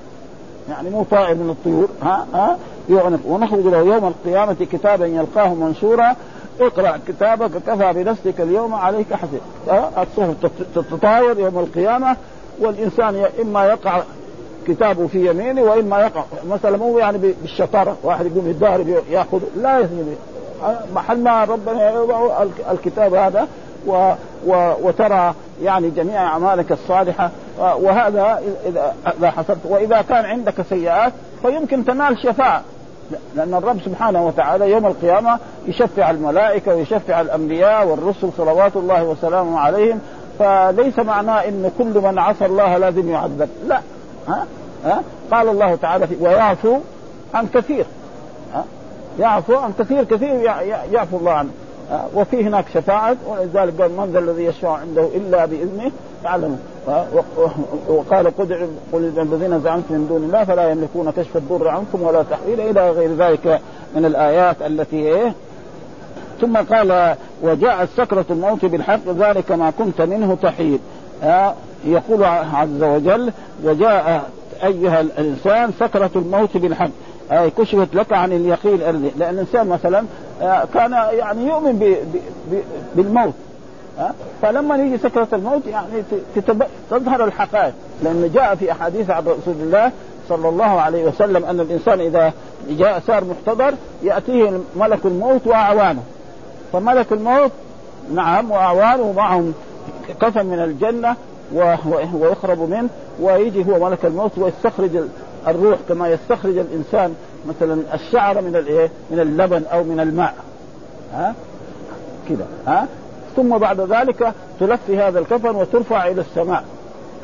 يعني 0.70 0.90
مو 0.90 1.04
طائر 1.10 1.34
من 1.34 1.50
الطيور 1.50 1.88
ها 2.02 2.26
ها 2.34 2.58
في 2.86 3.00
عنق 3.00 3.20
ونخرج 3.26 3.64
له 3.64 3.78
يوم 3.78 4.06
القيامة 4.06 4.56
كتابا 4.72 5.06
يلقاه 5.06 5.54
منشورا 5.54 6.16
اقرأ 6.60 6.98
كتابك 7.08 7.50
كفى 7.66 7.92
بنفسك 7.92 8.40
اليوم 8.40 8.74
عليك 8.74 9.14
حسب 9.14 9.40
الصحف 9.68 10.34
تتطاير 10.74 11.38
يوم 11.38 11.58
القيامة 11.58 12.16
والإنسان 12.60 13.24
إما 13.42 13.64
يقع 13.64 14.02
كتابه 14.66 15.06
في 15.06 15.30
يمينه 15.30 15.62
وإما 15.62 16.00
يقع. 16.00 16.24
مثلا 16.50 16.76
مو 16.76 16.98
يعني 16.98 17.18
بالشطارة. 17.42 17.96
واحد 18.02 18.26
يقوم 18.26 18.50
يتضارب 18.50 18.88
يأخذ 19.10 19.40
لا 19.56 19.78
يثني 19.78 20.02
محل 20.94 21.18
ما 21.22 21.44
ربنا 21.44 22.08
الكتاب 22.70 23.14
هذا. 23.14 23.48
و 23.88 24.14
و 24.46 24.72
وترى 24.82 25.34
يعني 25.62 25.90
جميع 25.90 26.24
أعمالك 26.24 26.72
الصالحة. 26.72 27.30
وهذا 27.58 28.42
اذا 29.18 29.30
حصلت. 29.30 29.58
وإذا 29.64 30.02
كان 30.02 30.24
عندك 30.24 30.62
سيئات 30.62 31.12
فيمكن 31.42 31.84
تنال 31.84 32.22
شفاعه 32.22 32.62
لأن 33.34 33.54
الرب 33.54 33.80
سبحانه 33.84 34.26
وتعالى 34.26 34.70
يوم 34.70 34.86
القيامة 34.86 35.38
يشفع 35.66 36.10
الملائكة 36.10 36.74
ويشفع 36.74 37.20
الأنبياء 37.20 37.86
والرسل 37.86 38.30
صلوات 38.36 38.76
الله 38.76 39.04
وسلامه 39.04 39.60
عليهم. 39.60 40.00
فليس 40.38 40.98
معناه 40.98 41.48
إن 41.48 41.70
كل 41.78 42.00
من 42.00 42.18
عصى 42.18 42.46
الله 42.46 42.78
لازم 42.78 43.10
يعذب. 43.10 43.48
لا. 43.66 43.80
ها؟ 44.28 44.46
ها؟ 44.84 45.02
قال 45.30 45.48
الله 45.48 45.74
تعالى 45.74 46.06
ويعفو 46.20 46.78
عن 47.34 47.46
كثير. 47.46 47.86
ها؟ 48.54 48.64
يعفو 49.18 49.56
عن 49.56 49.72
كثير 49.78 50.04
كثير 50.04 50.34
يعفو 50.92 51.16
الله 51.16 51.32
عنه. 51.32 51.50
وفي 52.14 52.44
هناك 52.44 52.64
شفاعة 52.74 53.16
ولذلك 53.26 53.80
قال 53.80 53.92
من 53.92 54.10
ذا 54.12 54.18
الذي 54.18 54.44
يشفع 54.44 54.76
عنده 54.76 55.08
إلا 55.14 55.44
بإذنه 55.44 55.90
يعلمه 56.24 56.58
وقال 57.88 58.36
قل 58.36 58.68
قل 58.92 59.12
الذين 59.18 59.60
زعمتم 59.60 59.94
من 59.94 60.06
دون 60.08 60.22
الله 60.22 60.44
فلا 60.44 60.70
يملكون 60.70 61.10
كشف 61.10 61.36
الضر 61.36 61.68
عنكم 61.68 62.02
ولا 62.02 62.22
تحويل 62.22 62.60
إلى 62.60 62.90
غير 62.90 63.14
ذلك 63.14 63.60
من 63.96 64.04
الآيات 64.04 64.62
التي 64.62 64.96
إيه؟ 64.96 65.34
ثم 66.40 66.56
قال 66.56 67.16
وجاء 67.42 67.88
سكرة 67.96 68.24
الموت 68.30 68.64
بالحق 68.64 69.08
ذلك 69.08 69.52
ما 69.52 69.72
كنت 69.78 70.00
منه 70.00 70.36
تحيد. 70.42 70.80
يقول 71.84 72.24
عز 72.24 72.82
وجل 72.82 73.32
وجاء 73.64 74.30
أيها 74.64 75.00
الإنسان 75.00 75.72
سكرة 75.80 76.10
الموت 76.16 76.56
بالحق. 76.56 76.90
أي 77.32 77.50
كشفت 77.50 77.94
لك 77.94 78.12
عن 78.12 78.32
اليقين 78.32 78.76
لأن 78.76 79.30
الإنسان 79.30 79.68
مثلا 79.68 80.04
آه، 80.42 80.64
كان 80.74 80.92
يعني 80.92 81.46
يؤمن 81.46 81.96
بالموت. 82.94 83.34
فلما 84.42 84.76
يجي 84.76 84.98
سكرة 84.98 85.28
الموت 85.32 85.66
يعني 85.66 86.02
تظهر 86.90 87.24
الحقائق. 87.24 87.74
لأن 88.02 88.30
جاء 88.34 88.54
في 88.54 88.72
أحاديث 88.72 89.10
عن 89.10 89.22
رسول 89.22 89.54
الله 89.60 89.92
صلى 90.28 90.48
الله 90.48 90.80
عليه 90.80 91.04
وسلم 91.04 91.44
أن 91.44 91.60
الإنسان 91.60 92.00
إذا 92.00 92.32
جاء 92.70 93.02
صار 93.06 93.24
محتضر 93.24 93.74
يأتيه 94.02 94.60
ملك 94.76 95.06
الموت 95.06 95.46
وأعوانه. 95.46 96.02
فملك 96.72 97.12
الموت 97.12 97.50
نعم 98.14 98.50
وأعوانه 98.50 99.12
معهم 99.12 99.54
كفن 100.20 100.46
من 100.46 100.58
الجنة 100.58 101.16
ويخرب 102.14 102.70
منه 102.70 102.88
ويجي 103.20 103.66
هو 103.66 103.88
ملك 103.88 104.04
الموت 104.04 104.38
ويستخرج 104.38 104.90
الروح 105.50 105.78
كما 105.88 106.08
يستخرج 106.08 106.58
الإنسان 106.58 107.14
مثلا 107.48 107.94
الشعر 107.94 108.40
من 108.40 108.56
الايه؟ 108.56 108.90
من 109.10 109.20
اللبن 109.20 109.62
أو 109.72 109.84
من 109.84 110.00
الماء. 110.00 110.34
ها؟ 111.12 111.34
كذا 112.28 112.46
ها؟ 112.66 112.86
ثم 113.36 113.58
بعد 113.58 113.80
ذلك 113.80 114.32
تلف 114.60 114.90
هذا 114.90 115.18
الكفن 115.18 115.54
وترفع 115.54 116.06
إلى 116.06 116.20
السماء. 116.20 116.64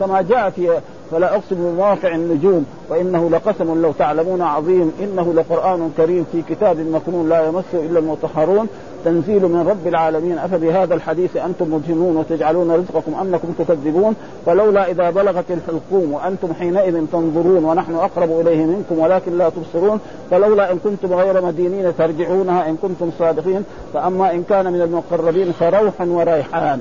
كما 0.01 0.23
جاء 0.23 0.51
في 0.51 0.79
فلا 1.11 1.35
أقسم 1.35 1.57
بمواقع 1.57 2.15
النجوم 2.15 2.67
وإنه 2.89 3.31
لقسم 3.31 3.83
لو 3.83 3.93
تعلمون 3.93 4.43
عظيم. 4.43 4.93
إنه 5.01 5.35
لقرآن 5.35 5.93
كريم 5.97 6.27
في 6.33 6.43
كتاب 6.43 6.79
مكنون 6.79 7.29
لا 7.29 7.47
يمسه 7.47 7.87
إلا 7.87 7.99
المطهرون. 7.99 8.69
تنزيل 9.05 9.43
من 9.43 9.67
رب 9.69 9.87
العالمين. 9.87 10.39
أفبهذا 10.39 10.95
الحديث 10.95 11.37
أنتم 11.37 11.75
مدهنون 11.75 12.17
وتجعلون 12.17 12.71
رزقكم 12.71 13.15
انكم 13.15 13.49
تكذبون؟ 13.59 14.15
فلولا 14.47 14.91
إذا 14.91 15.11
بلغت 15.11 15.45
الحلقوم 15.51 16.13
وأنتم 16.13 16.55
حينئذ 16.55 17.07
تنظرون 17.13 17.65
ونحن 17.65 17.95
أقرب 17.95 18.41
إليه 18.41 18.65
منكم 18.65 18.99
ولكن 18.99 19.39
لا 19.39 19.49
تبصرون 19.49 20.01
فلولا 20.31 20.73
إن 20.73 20.79
كنتم 20.79 21.15
غير 21.15 21.45
مدينين 21.45 21.97
ترجعونها 21.99 22.69
إن 22.69 22.77
كنتم 22.77 23.11
صادقين. 23.19 23.65
فأما 23.95 24.33
إن 24.33 24.43
كان 24.43 24.73
من 24.73 24.81
المقربين 24.81 25.53
فروح 25.53 26.01
وريحان. 26.01 26.81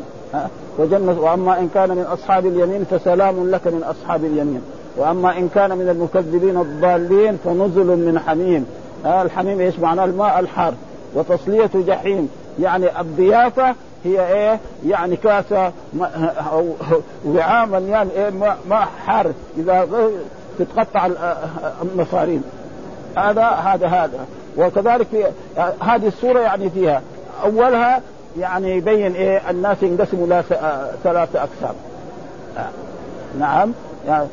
وجنة 0.80 1.22
وأما 1.22 1.60
إن 1.60 1.70
كان 1.74 1.90
من 1.90 2.06
أصحاب 2.14 2.46
اليمين 2.46 2.84
فسلام 2.84 3.50
لك 3.50 3.68
من 3.68 3.84
أصحاب 3.84 4.26
اليمين. 4.26 4.62
وأما 4.98 5.38
إن 5.38 5.50
كان 5.56 5.78
من 5.78 5.90
المكذبين 5.90 6.58
الضالين 6.58 7.38
فنزل 7.46 7.86
من 7.86 8.20
حميم. 8.20 8.66
الحميم 9.06 9.60
إيش 9.60 9.80
معناه؟ 9.80 10.06
الماء 10.06 10.40
الحار. 10.40 10.74
وتصلية 11.14 11.70
جحيم. 11.76 12.30
يعني 12.60 13.00
الضيافة 13.00 13.76
هي 14.04 14.28
إيه؟ 14.34 14.60
يعني 14.86 15.16
كاسة 15.16 15.72
أو 16.52 16.74
وعاء 17.26 17.66
مليان 17.66 18.10
إيه؟ 18.16 18.30
ماء 18.70 18.88
حار. 19.06 19.32
إذا 19.58 19.88
تتقطع 20.60 21.10
المصارين. 21.82 22.44
هذا 23.18 23.46
هذا 23.46 23.88
هذا. 23.88 24.26
وكذلك 24.58 25.08
في 25.12 25.26
هذه 25.82 26.08
السورة 26.08 26.40
يعني 26.40 26.70
فيها. 26.70 27.02
أولها 27.44 28.02
يعني 28.40 28.78
يبين 28.78 29.16
إيه؟ 29.16 29.50
الناس 29.50 29.84
ينقسموا 29.84 30.28
إلى 30.28 30.44
ثلاثة 31.04 31.40
أقسام. 31.40 31.76
نعم. 33.40 33.72
يعني 34.08 34.28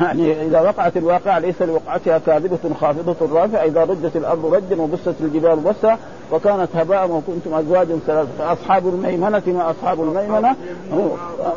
يعني 0.00 0.46
إذا 0.46 0.60
وقعت 0.60 0.96
الواقعة 0.96 1.38
ليس 1.38 1.62
لوقعتها 1.62 2.18
كاذبة 2.18 2.74
خافضة 2.80 3.40
رافعة. 3.40 3.64
إذا 3.64 3.84
رجت 3.84 4.16
الأرض 4.16 4.54
رجا 4.54 4.82
وبست 4.82 5.14
الجبال 5.20 5.56
بسا 5.56 5.98
وكانت 6.32 6.68
هباء 6.74 7.10
وكنتم 7.10 7.54
ازواجا 7.54 7.98
ثلاثة. 8.06 8.28
فأصحاب 8.38 8.88
الميمنة 8.88 9.42
ما 9.46 9.70
أصحاب 9.70 10.00
الميمنة. 10.00 10.56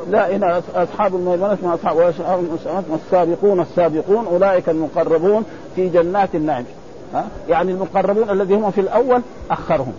لا 0.10 0.36
إن 0.36 0.62
أصحاب 0.76 1.16
الميمنة 1.16 1.58
ما 1.64 1.74
اصحاب 1.74 2.14
السابقون 2.94 3.60
السابقون 3.60 4.26
أولئك 4.26 4.70
المقربون 4.70 5.44
في 5.76 5.90
جنات 5.90 6.36
النعيم. 6.36 6.66
يعني 7.50 7.72
المقربون 7.72 8.30
الذي 8.30 8.56
هم 8.56 8.72
في 8.72 8.82
الأول 8.82 9.22
أخرهم. 9.52 9.94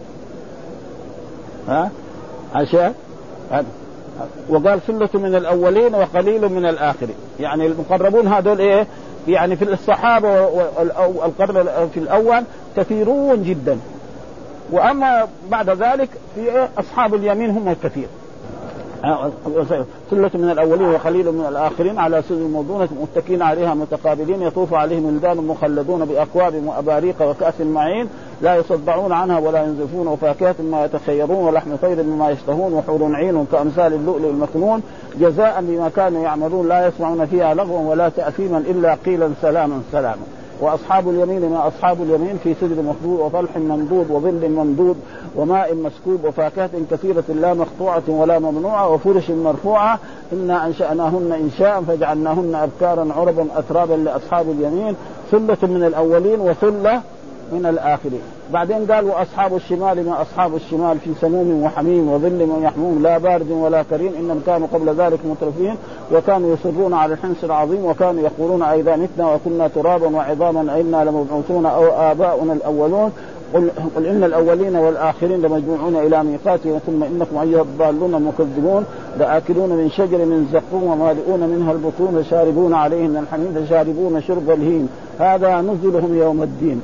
ها؟ 1.69 1.91
عشان؟ 2.55 2.95
وقال 4.49 4.81
ثلة 4.81 5.09
من 5.15 5.35
الأولين 5.35 5.95
وقليل 5.95 6.49
من 6.49 6.67
الآخرين 6.67 7.15
يعني 7.41 7.67
المقربون 7.67 8.27
هذول 8.27 8.61
إيه؟ 8.61 8.87
يعني 9.29 9.57
في 9.57 9.65
الصحابة 9.65 10.43
والقرن 10.97 11.89
في 11.95 12.01
الأول 12.01 12.43
كثيرون 12.77 13.43
جدا. 13.43 13.79
وأما 14.73 15.29
بعد 15.51 15.71
ذلك 15.71 16.09
في 16.35 16.41
إيه؟ 16.41 16.69
أصحاب 16.79 17.15
اليمين 17.15 17.51
هم 17.51 17.69
الكثير. 17.69 18.07
ثلة 20.11 20.31
من 20.35 20.51
الأولين 20.51 20.89
وقليل 20.89 21.33
من 21.33 21.47
الآخرين 21.49 21.99
على 21.99 22.23
سر 22.29 22.35
موضونة 22.35 22.89
متكين 23.03 23.43
عليها 23.43 23.75
متقابلين 23.75 24.43
يطوف 24.43 24.75
عليهم 24.75 25.05
ولدان 25.05 25.37
مخلدون 25.37 26.05
بأكواب 26.05 26.55
وأباريق 26.67 27.23
وكأس 27.23 27.61
معين 27.61 28.09
لا 28.43 28.57
يصدعون 28.57 29.13
عنها 29.13 29.39
ولا 29.39 29.63
ينزفون 29.63 30.07
وفاكهة 30.07 30.55
ما 30.71 30.85
يتخيرون 30.85 31.45
ولحم 31.47 31.77
طير 31.77 32.03
مما 32.03 32.31
يشتهون 32.31 32.73
وحور 32.73 33.15
عين 33.15 33.47
كأمثال 33.53 33.93
اللؤلؤ 33.93 34.31
المكنون 34.31 34.83
جزاء 35.21 35.61
بما 35.61 35.89
كانوا 35.89 36.23
يعملون 36.23 36.69
لا 36.69 36.87
يسمعون 36.87 37.27
فيها 37.27 37.55
لغوا 37.55 37.91
ولا 37.91 38.09
تأثيما 38.09 38.59
إلا 38.59 38.95
قيلا 38.95 39.31
سلاما 39.43 39.83
سلاما 39.93 40.23
وأصحاب 40.61 41.09
اليمين 41.09 41.51
ما 41.51 41.69
أصحاب 41.69 42.03
اليمين 42.03 42.39
في 42.45 42.55
سدر 42.55 42.83
مخضود 42.83 43.21
وطلح 43.21 43.57
ممدود 43.57 44.11
وظل 44.11 44.51
ممدود 44.51 44.97
وماء 45.37 45.75
مسكوب 45.75 46.25
وفاكهة 46.25 46.71
كثيره 46.91 47.25
لا 47.29 47.55
مقطوعة 47.55 48.03
ولا 48.09 48.39
ممنوعة 48.39 48.89
وفرش 48.89 49.31
مرفوعة. 49.31 49.99
إنا 50.33 50.67
أنشأناهن 50.67 51.33
إنشاء 51.33 51.83
فجعلناهن 51.83 52.55
أبكارا 52.55 53.13
عربا 53.13 53.47
أترابا 53.57 53.95
لأصحاب 53.95 54.51
اليمين 54.51 54.97
ثلة 55.31 55.59
من 55.63 55.85
الأولين 55.85 56.41
وثلة 56.41 57.03
من 57.53 57.67
الاخرين 57.67 58.21
بعدين 58.53 58.93
قال 58.93 59.05
وأصحاب 59.05 59.57
الشمال 59.57 60.07
ما 60.07 60.23
أصحاب 60.23 60.55
الشمال 60.57 60.99
في 60.99 61.11
سموم 61.21 61.63
وحميم 61.63 62.13
وظل 62.13 62.43
ويحموم 62.43 63.03
لا 63.03 63.19
بارد 63.19 63.51
ولا 63.51 63.83
كريم 63.83 64.13
إنهم 64.21 64.43
كانوا 64.47 64.69
قبل 64.73 64.95
ذلك 64.95 65.19
مترفين 65.25 65.77
وكانوا 66.13 66.55
يصرون 66.55 66.95
على 66.95 67.15
الحنس 67.15 67.45
العظيم 67.45 67.85
وكانوا 67.85 68.23
يقولون 68.23 68.63
اذا 68.63 68.97
متنا 68.97 69.35
وكنا 69.35 69.69
ترابا 69.69 70.17
وعظاما 70.17 70.75
أئنا 70.75 71.05
لمبعوثون 71.05 71.67
أو 71.67 71.85
آباؤنا 72.11 72.53
الأولون. 72.53 73.13
قل, 73.55 73.71
إن 73.97 74.25
الأولين 74.25 74.77
والآخرين 74.77 75.43
لمجموعون 75.43 75.97
إلى 75.97 76.25
ميقات 76.25 76.61
ثم 76.61 77.03
إنكم 77.03 77.39
أيها 77.39 77.63
الضالون 77.63 78.15
المكذبون 78.15 78.85
لآكلون 79.19 79.69
من 79.69 79.91
شجر 79.91 80.19
من 80.19 80.49
زقوم 80.53 80.83
ومالئون 80.83 81.41
منها 81.41 81.73
البطون 81.73 82.23
فشاربون 82.23 82.75
عليه 82.75 83.09
من 83.09 83.17
الحميم 83.17 83.67
فشاربون 83.67 84.23
شرب 84.23 84.51
الهيم. 84.51 84.89
هذا 85.19 85.61
نزلهم 85.61 86.19
يوم 86.19 86.43
الدين. 86.43 86.83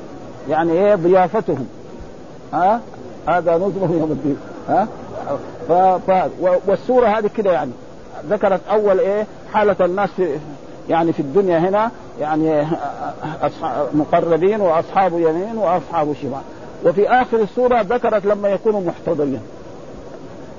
يعني 0.49 0.73
إيه 0.73 0.95
ضيافتهم. 0.95 1.67
ها؟ 2.53 2.81
هذا 3.29 3.57
نزلهم 3.57 3.99
يوم 3.99 4.13
الدين. 4.13 4.37
ها؟ 4.69 4.89
ف... 5.69 5.73
ف... 6.11 6.31
والسورة 6.67 7.07
هذه 7.07 7.31
كده 7.37 7.53
يعني. 7.53 7.73
ذكرت 8.29 8.61
أول 8.71 9.01
إيه؟ 9.01 9.27
حالة 9.53 9.77
الناس 9.81 10.11
في 10.17 10.37
يعني 10.89 11.13
في 11.13 11.21
الدنيا 11.21 11.59
هنا. 11.59 11.91
يعني 12.21 12.67
مقربين 13.95 14.61
وأصحاب 14.61 15.13
يمين 15.13 15.57
وأصحاب 15.59 16.15
شمال. 16.23 16.43
وفي 16.85 17.09
آخر 17.09 17.37
السورة 17.37 17.81
ذكرت 17.81 18.27
لما 18.27 18.49
يكونوا 18.49 18.81
محتضرين. 18.81 19.41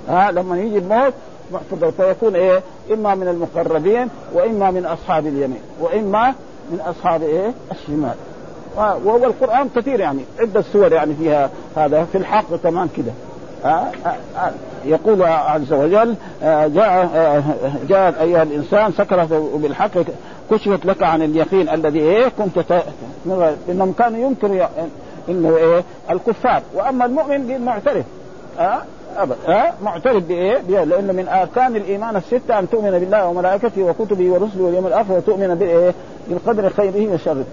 ها؟ 0.09 0.31
لما 0.31 0.59
يجي 0.59 0.77
الموت 0.77 1.13
محتضر. 1.51 1.91
فيكون 1.91 2.35
إيه؟ 2.35 2.61
إما 2.93 3.15
من 3.15 3.27
المقربين 3.27 4.07
وإما 4.33 4.71
من 4.71 4.85
أصحاب 4.85 5.27
اليمين 5.27 5.61
وإما 5.79 6.33
من 6.71 6.79
أصحاب 6.79 7.23
إيه؟ 7.23 7.51
الشمال. 7.71 8.15
وهو 8.77 9.25
القرآن 9.25 9.69
كثير 9.75 9.99
يعني 9.99 10.21
عدة 10.39 10.61
سور 10.61 10.93
يعني 10.93 11.13
فيها 11.13 11.49
هذا 11.75 12.03
في 12.11 12.17
الحق 12.17 12.55
كمان 12.63 12.89
كده 12.97 13.11
يقول 14.85 15.23
عز 15.23 15.73
وجل 15.73 16.15
جاء 16.43 17.09
جاء 17.89 18.21
أيها 18.21 18.43
الإنسان 18.43 18.91
سكرت 18.91 19.33
بالحق 19.33 19.91
كشفت 20.51 20.85
لك 20.85 21.03
عن 21.03 21.21
اليقين 21.21 21.69
الذي 21.69 21.99
إيه 21.99 22.27
كنت 22.27 22.83
إنهم 23.69 23.93
كانوا 23.93 24.19
ينكروا 24.19 24.65
إنه 25.29 25.57
إيه 25.57 25.83
الكفار 26.09 26.61
وأما 26.73 27.05
المؤمن 27.05 27.65
معترف 27.65 28.05
ها 28.59 28.85
أبدا 29.17 29.35
ها 29.47 29.73
معترف 29.83 30.23
بإيه؟ 30.23 30.57
لأنه 30.83 31.13
من 31.13 31.27
أركان 31.27 31.75
الإيمان 31.75 32.15
الستة 32.15 32.59
أن 32.59 32.69
تؤمن 32.69 32.91
بالله 32.91 33.27
وملائكته 33.27 33.83
وكتبه 33.83 34.31
ورسله 34.31 34.63
واليوم 34.63 34.87
الآخر 34.87 35.13
وتؤمن 35.13 35.55
بإيه؟ 35.55 35.93
بالقدر 36.27 36.69
خيره 36.69 37.13
وشره 37.13 37.45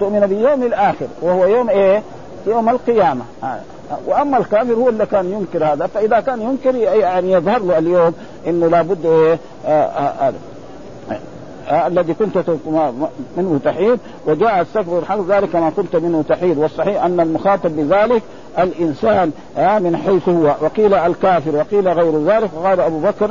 تؤمن 0.00 0.20
باليوم 0.20 0.62
الآخر 0.62 1.06
وهو 1.22 1.46
يوم 1.46 1.70
إيه؟ 1.70 2.02
يوم 2.46 2.68
القيامة 2.68 3.24
آه. 3.44 3.58
وأما 4.06 4.38
الكافر 4.38 4.72
هو 4.74 4.88
اللي 4.88 5.06
كان 5.06 5.32
ينكر 5.32 5.64
هذا 5.64 5.86
فإذا 5.86 6.20
كان 6.20 6.42
ينكر 6.42 6.74
يعني 6.74 7.32
يظهر 7.32 7.62
له 7.62 7.78
اليوم 7.78 8.14
إنه 8.46 8.66
لابد 8.66 9.06
إيه 9.06 9.38
آه 9.66 9.70
آه 9.70 10.32
آه 11.68 11.86
الذي 11.86 12.14
كنت 12.14 12.38
منه 13.36 13.60
تحيد 13.64 13.98
وجاء 14.26 14.60
السكر 14.60 14.98
الحق 14.98 15.20
ذلك 15.28 15.56
ما 15.56 15.70
كنت 15.70 15.96
منه 15.96 16.24
تحيد 16.28 16.58
والصحيح 16.58 17.04
أن 17.04 17.20
المخاطب 17.20 17.76
بذلك 17.76 18.22
الإنسان 18.58 19.32
من 19.56 19.96
حيث 20.06 20.28
هو 20.28 20.54
وقيل 20.60 20.94
الكافر 20.94 21.56
وقيل 21.56 21.88
غير 21.88 22.24
ذلك 22.24 22.50
وقال 22.56 22.80
أبو 22.80 22.98
بكر 22.98 23.30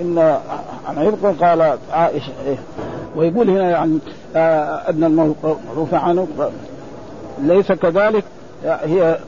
إن 0.00 0.38
عن 0.88 0.98
عرق 0.98 1.34
قال 1.40 1.78
عائشة 1.92 2.32
إيه 2.46 2.56
ويقول 3.20 3.50
هنا 3.50 3.70
يعني 3.70 3.98
أن 4.88 5.04
المعروف 5.04 5.94
عنه. 5.94 6.28
ليس 7.42 7.72
كذلك. 7.72 8.24
هي 8.64 9.18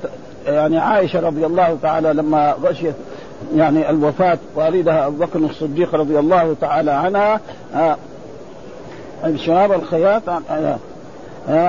يعني 0.47 0.79
عائشة 0.79 1.21
رضي 1.21 1.47
الله 1.47 1.79
تعالى 1.83 2.13
لما 2.13 2.55
غشيت 2.65 2.95
يعني 3.57 3.91
الوفاة 3.91 4.39
والدها 4.55 5.07
أبو 5.07 5.17
بكر 5.17 5.39
الصديق 5.39 5.95
رضي 5.95 6.19
الله 6.19 6.57
تعالى 6.61 6.91
عنها 6.91 7.41
شباب 9.37 9.73
الخياط 9.73 10.23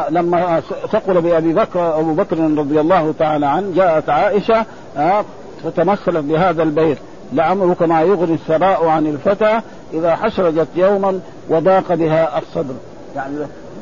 لما 0.09 0.61
ثقل 0.91 1.21
بأبي 1.21 1.53
بكر 1.53 1.99
أبو 1.99 2.13
بكر 2.13 2.37
رضي 2.37 2.79
الله 2.79 3.13
تعالى 3.19 3.45
عنه 3.45 3.73
جاءت 3.75 4.09
عائشة 4.09 4.65
فتمثلت 5.63 6.23
بهذا 6.25 6.63
البيت. 6.63 6.97
لعمرك 7.33 7.81
ما 7.81 8.01
يغني 8.01 8.33
الثراء 8.33 8.85
عن 8.85 9.07
الفتى 9.07 9.59
إذا 9.93 10.15
حشرجت 10.15 10.67
يوما 10.75 11.19
وضاق 11.49 11.93
بها 11.93 12.37
الصدر 12.39 12.73
يعني 13.15 13.35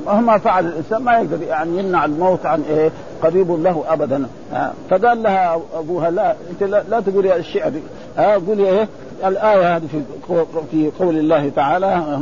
مهما 0.05 0.37
فعل 0.37 0.65
الإنسان 0.65 1.01
ما 1.01 1.13
يقدر 1.13 1.43
يعني 1.43 1.79
يمنع 1.79 2.05
الموت 2.05 2.45
عن 2.45 2.63
إيه 2.69 2.91
قريب 3.23 3.51
له 3.63 3.83
ابدا 3.87 4.25
آه. 4.53 4.71
فقال 4.89 5.23
لها 5.23 5.61
أبوها 5.73 6.09
لا 6.09 6.35
أنت 6.51 6.63
لا, 6.63 6.83
لا 6.89 6.99
تقولي 6.99 7.35
الشعر 7.35 7.71
آه 8.17 8.41
قولي 8.47 8.69
إيه 8.69 8.87
الآية 9.25 9.75
هذه 9.75 9.87
في 10.27 10.45
في 10.71 10.91
قول 10.99 11.17
الله 11.17 11.51
تعالى 11.55 12.19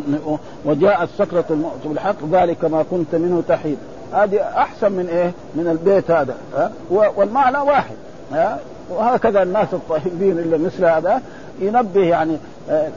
وجاءت 0.65 1.09
سكرة 1.17 1.45
الموت 1.49 1.79
بالحق 1.85 2.15
ذلك 2.31 2.65
ما 2.65 2.85
كنت 2.91 3.15
منه 3.15 3.43
تحيد 3.47 3.77
هذه 4.13 4.41
أحسن 4.41 4.91
من 4.91 5.07
إيه؟ 5.09 5.31
من 5.55 5.67
البيت 5.67 6.11
هذا 6.11 6.35
آه. 6.57 6.71
والمعنى 6.89 7.57
واحد 7.57 7.95
آه. 8.33 8.57
وهكذا 8.89 9.43
الناس 9.43 9.67
الطيبين 9.73 10.39
اللي 10.39 10.58
مثل 10.58 10.86
هذا 10.86 11.21
ينبه 11.60 12.02
يعني 12.02 12.38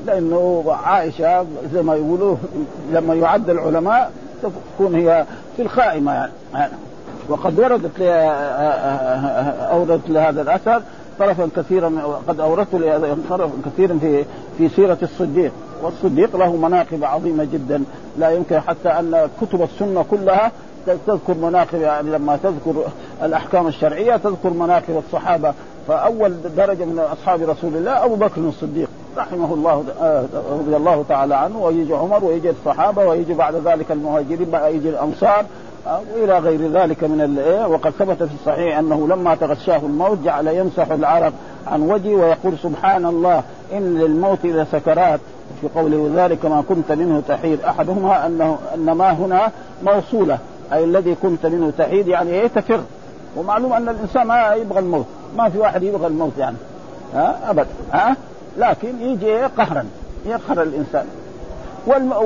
لأنه 0.06 0.64
عائشة 0.84 1.46
زي 1.72 1.82
ما 1.82 1.94
يقولوا 1.94 2.36
لما 2.92 3.14
يعد 3.14 3.50
العلماء 3.50 4.10
تكون 4.42 4.94
هي 4.94 5.24
في 5.56 5.62
الخائمة 5.62 6.12
يعني 6.54 6.72
وقد 7.28 7.58
وردت 7.58 8.00
أوردت 9.70 10.08
لهذا 10.08 10.42
الأثر 10.42 10.82
طرفا 11.18 11.48
كثيرا 11.56 11.92
قد 12.28 12.40
أوردت 12.40 12.76
طرفا 13.30 13.52
كثيرا 13.66 13.98
في 13.98 14.24
في 14.58 14.68
سيرة 14.68 14.98
الصديق. 15.02 15.52
والصديق 15.82 16.36
له 16.36 16.56
مناقب 16.56 17.04
عظيمة 17.04 17.44
جدا. 17.44 17.84
لا 18.18 18.30
يمكن 18.30 18.60
حتى 18.60 18.88
أن 18.88 19.28
كتب 19.40 19.62
السنة 19.62 20.04
كلها 20.10 20.52
تذكر 21.06 21.34
مناقب 21.34 21.80
يعني 21.80 22.10
لما 22.10 22.36
تذكر 22.36 22.84
الأحكام 23.22 23.66
الشرعية 23.66 24.16
تذكر 24.16 24.50
مناقب 24.50 25.02
الصحابة. 25.06 25.54
فأول 25.88 26.34
درجة 26.56 26.84
من 26.84 26.98
أصحاب 26.98 27.42
رسول 27.42 27.76
الله 27.76 28.04
أبو 28.04 28.14
بكر 28.14 28.40
الصديق 28.40 28.88
رحمه 29.16 29.54
الله 29.54 29.84
آه، 30.02 30.24
رضي 30.50 30.76
الله 30.76 31.04
تعالى 31.08 31.34
عنه 31.34 31.62
ويجي 31.62 31.94
عمر 31.94 32.24
ويجي 32.24 32.50
الصحابة 32.50 33.04
ويجي 33.06 33.34
بعد 33.34 33.54
ذلك 33.54 33.92
المهاجرين 33.92 34.54
يجي 34.54 34.88
الأنصار 34.88 35.44
آه، 35.86 36.00
وإلى 36.14 36.38
غير 36.38 36.70
ذلك 36.70 37.04
من 37.04 37.20
الايه 37.20 37.66
وقد 37.66 37.90
ثبت 37.90 38.22
في 38.22 38.34
الصحيح 38.34 38.78
أنه 38.78 39.08
لما 39.08 39.34
تغشاه 39.34 39.76
الموت 39.76 40.18
جعل 40.24 40.46
يمسح 40.46 40.90
العرق 40.90 41.32
عن 41.66 41.82
وجهه 41.82 42.14
ويقول 42.14 42.58
سبحان 42.62 43.06
الله 43.06 43.42
إن 43.72 43.98
للموت 43.98 44.44
لسكرات 44.44 45.20
في 45.60 45.68
قوله 45.74 46.10
ذلك 46.14 46.46
ما 46.46 46.62
كنت 46.68 46.92
منه 46.92 47.22
تحيد. 47.28 47.60
أحدهما 47.60 48.26
أنه 48.26 48.58
أن 48.74 48.92
ما 48.92 49.12
هنا 49.12 49.50
موصولة 49.82 50.38
أي 50.72 50.84
الذي 50.84 51.14
كنت 51.14 51.46
منه 51.46 51.72
تحيد 51.78 52.08
يعني 52.08 52.30
إيه 52.30 52.46
تفر. 52.46 52.80
ومعلوم 53.36 53.72
أن 53.72 53.88
الإنسان 53.88 54.26
ما 54.26 54.54
يبغى 54.54 54.78
الموت. 54.78 55.06
ما 55.36 55.48
في 55.48 55.58
واحد 55.58 55.82
يبغى 55.82 56.06
الموت 56.06 56.32
يعني. 56.38 56.56
ها؟ 57.14 57.50
ابدا 57.50 57.66
ها؟ 57.92 58.16
لكن 58.58 59.00
يجي 59.00 59.42
قهرا. 59.42 59.84
يقهر 60.26 60.62
الإنسان. 60.62 61.06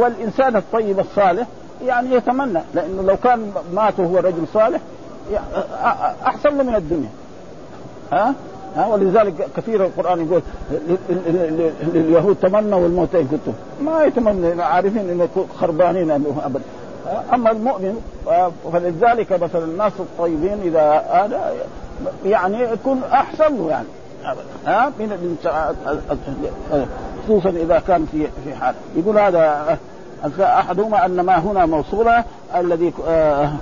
والإنسان 0.00 0.56
الطيب 0.56 1.00
الصالح 1.00 1.46
يعني 1.84 2.14
يتمنى. 2.14 2.60
لأنه 2.74 3.02
لو 3.02 3.16
كان 3.16 3.52
مات 3.74 4.00
وهو 4.00 4.18
رجل 4.18 4.46
صالح 4.54 4.80
أحسن 6.26 6.56
له 6.56 6.62
من 6.62 6.74
الدنيا. 6.74 7.08
ها؟ 8.12 8.34
ها؟ 8.76 8.86
ولذلك 8.86 9.48
كثير 9.56 9.84
القرآن 9.84 10.26
يقول 10.26 10.42
لليهود 11.94 12.36
تمنوا 12.36 12.86
الموت 12.86 13.14
ان 13.14 13.26
كنتم. 13.26 13.52
ما 13.82 14.04
يتمنى. 14.04 14.62
عارفين 14.62 15.10
إنه 15.10 15.28
خربانين 15.60 16.10
ابدا 16.10 16.64
أما 17.34 17.50
المؤمن 17.50 18.00
فلذلك 18.72 19.32
مثلا 19.32 19.64
الناس 19.64 19.92
الطيبين 20.00 20.60
إذا 20.64 21.04
هذا 21.10 21.52
يعني 22.24 22.60
يكون 22.60 23.02
أحسن 23.12 23.56
له 23.56 23.70
يعني. 23.70 23.86
ها؟ 24.66 24.92
من 24.98 25.36
خصوصا 27.24 27.48
إذا 27.48 27.78
كان 27.78 28.06
في 28.12 28.26
في 28.44 28.54
حال. 28.54 28.74
يقول 28.96 29.18
هذا 29.18 29.78
أحدهما 30.40 31.06
أن 31.06 31.20
ما 31.20 31.38
هنا 31.38 31.66
موصولة 31.66 32.24
الذي 32.56 32.92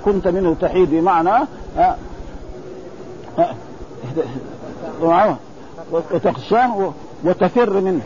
كنت 0.05 0.27
منه 0.27 0.55
تحيد 0.61 0.89
بمعنى 0.91 1.45
وتخشاه 5.91 6.93
وتفر 7.23 7.69
منه. 7.69 8.01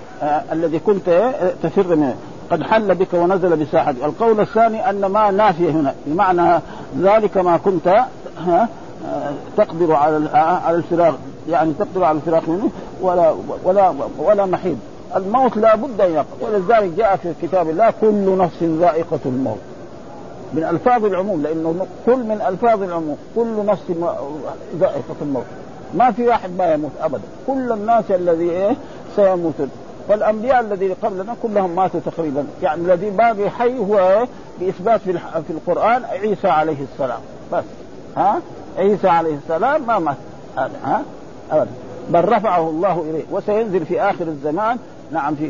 الذي 0.51 0.79
كنت 0.79 1.33
تفر 1.63 1.95
منه. 1.95 2.15
قد 2.51 2.63
حل 2.63 2.95
بك 2.95 3.13
ونزل 3.13 3.55
بساحتك. 3.55 4.03
القول 4.03 4.39
الثاني 4.39 4.89
أن 4.89 5.05
ما 5.05 5.31
نافيه 5.31 5.69
هنا 5.69 5.95
بمعنى 6.05 6.61
ذلك 6.99 7.37
ما 7.37 7.57
كنت 7.57 8.03
تقدر 9.57 9.93
على 9.93 10.29
على 10.33 10.77
الفراغ 10.77 11.15
يعني 11.49 11.73
تقدر 11.79 12.03
على 12.03 12.15
الفراق 12.17 12.49
منه 12.49 12.69
ولا 13.01 13.35
ولا 13.63 13.93
ولا 14.17 14.45
محيد. 14.45 14.79
الموت 15.15 15.57
لا 15.57 15.75
بد 15.75 16.01
أن 16.01 16.11
يقع. 16.11 16.25
ولذلك 16.41 16.91
جاء 16.97 17.15
في 17.15 17.33
كتاب 17.41 17.69
الله 17.69 17.93
كل 18.01 18.37
نفس 18.37 18.63
ذائقة 18.63 19.19
الموت. 19.25 19.59
من 20.53 20.63
ألفاظ 20.63 21.05
العموم 21.05 21.41
لأنه 21.41 21.85
كل 22.05 22.17
من 22.17 22.41
ألفاظ 22.47 22.83
العموم 22.83 23.17
كل 23.35 23.65
نفس 23.65 23.83
ذائقة 24.79 25.15
الموت. 25.21 25.45
ما 25.93 26.11
في 26.11 26.27
واحد 26.27 26.57
ما 26.57 26.73
يموت 26.73 26.91
ابدا. 27.01 27.23
كل 27.47 27.71
الناس 27.71 28.03
الذي 28.09 28.49
إيه؟ 28.49 28.75
سيموتون. 29.15 29.69
فالانبياء 30.09 30.59
الذين 30.59 30.93
قبلنا 31.03 31.35
كلهم 31.43 31.75
ماتوا 31.75 31.99
تقريبا. 32.05 32.45
يعني 32.63 32.81
الذي 32.81 33.09
باقي 33.09 33.49
حي 33.49 33.79
هو؟ 33.79 34.27
بإثبات 34.59 35.01
في 35.47 35.49
القرآن 35.49 36.03
عيسى 36.03 36.47
عليه 36.47 36.77
السلام. 36.93 37.19
بس. 37.53 37.63
ها؟ 38.17 38.41
عيسى 38.77 39.07
عليه 39.07 39.35
السلام 39.35 39.87
ما 39.87 39.99
مات. 39.99 40.17
ها؟ 40.57 41.01
ابدا. 41.51 41.71
بل 42.09 42.25
رفعه 42.25 42.69
الله 42.69 43.05
إليه. 43.09 43.23
وسينزل 43.31 43.85
في 43.85 44.01
آخر 44.01 44.27
الزمان 44.27 44.77
نعم 45.11 45.35
في 45.35 45.47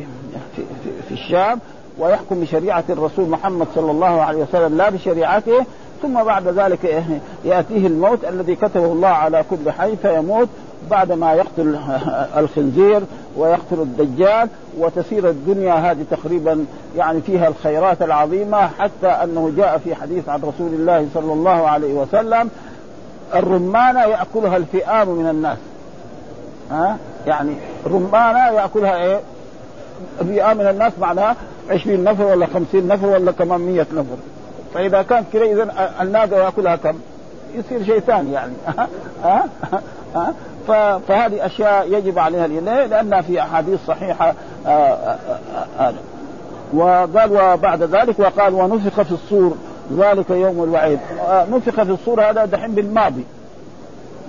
في, 0.56 0.62
في, 0.84 0.90
في 1.08 1.14
الشام 1.14 1.60
ويحكم 1.98 2.42
بشريعة 2.42 2.84
الرسول 2.90 3.30
محمد 3.30 3.68
صلى 3.76 3.92
الله 3.92 4.22
عليه 4.22 4.44
وسلم 4.44 4.78
لا 4.78 4.90
بشريعته. 4.90 5.66
ثم 6.02 6.24
بعد 6.24 6.48
ذلك 6.48 7.04
يأتيه 7.46 7.88
الموت 7.88 8.26
الذي 8.26 8.56
كتبه 8.56 8.86
الله 8.86 9.08
على 9.08 9.44
كل 9.50 9.72
حي 9.72 9.96
فيموت. 9.96 10.50
بعد 10.92 11.12
ما 11.12 11.34
يقتل 11.34 11.80
الخنزير 12.42 13.02
ويقتل 13.38 13.80
الدجال 13.82 14.50
وتسير 14.78 15.30
الدنيا 15.30 15.74
هذه 15.74 16.06
تقريبا 16.12 16.66
يعني 16.98 17.22
فيها 17.22 17.48
الخيرات 17.48 18.02
العظيمة 18.02 18.68
حتى 18.68 19.08
أنه 19.08 19.52
جاء 19.58 19.78
في 19.78 19.96
حديث 19.96 20.30
عن 20.30 20.40
رسول 20.40 20.74
الله 20.74 21.08
صلى 21.14 21.34
الله 21.34 21.68
عليه 21.68 21.94
وسلم 21.94 22.50
الرمانه 23.36 24.00
يأكلها 24.00 24.58
الفئام 24.58 25.10
من 25.10 25.30
الناس. 25.30 25.58
ها؟ 26.72 26.98
يعني 27.28 27.54
رمانه 27.86 28.48
يأكلها 28.48 28.96
إيه؟ 28.96 29.20
فئام 30.20 30.58
من 30.58 30.68
الناس 30.68 30.94
معناها 31.02 31.36
20 31.70 32.04
نفر 32.04 32.24
ولا 32.24 32.46
50 32.46 32.88
نفر 32.88 33.08
ولا 33.08 33.32
كمان 33.32 33.62
100 33.62 33.82
نفر. 33.82 34.18
فإذا 34.74 35.02
كانت 35.02 35.26
كذا 35.34 35.44
اذا 35.44 35.92
الناقة 36.02 36.38
يأكلها 36.38 36.76
كم؟ 36.76 37.00
يصير 37.56 37.84
شيء 37.84 38.00
ثاني 38.00 38.32
يعني. 38.32 38.54
ها؟ 39.24 39.46
ها؟ 40.16 40.34
فهذه 41.08 41.46
أشياء 41.46 41.94
يجب 41.94 42.20
عليها 42.20 42.48
ليه؟ 42.48 42.86
لأنها 42.86 43.22
في 43.22 43.42
أحاديث 43.42 43.80
صحيحة 43.88 44.34
آه، 44.66 44.70
آه، 44.70 45.18
آه، 45.80 45.94
وقال 46.74 47.32
وبعد 47.32 47.84
ذلك 47.84 48.20
وقال 48.20 48.54
ونفخ 48.54 49.02
في 49.02 49.12
الصور 49.12 49.56
ذلك 49.98 50.30
يوم 50.30 50.64
الوعيد. 50.64 51.00
نفخ 51.52 51.84
في 51.84 51.92
الصور 51.92 52.30
هذا 52.30 52.46
دحين 52.46 52.72
بالماضي. 52.72 53.26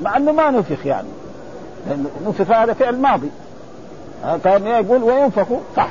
مع 0.03 0.17
إنه 0.17 0.33
ما 0.33 0.51
نفخ 0.51 0.87
يعني. 0.87 1.09
نفخ 2.27 2.51
هذا 2.51 2.73
فعل 2.73 2.97
ماضي. 2.97 3.31
كان 4.45 4.67
يقول 4.67 5.03
وينفخ 5.03 5.47
صح. 5.77 5.89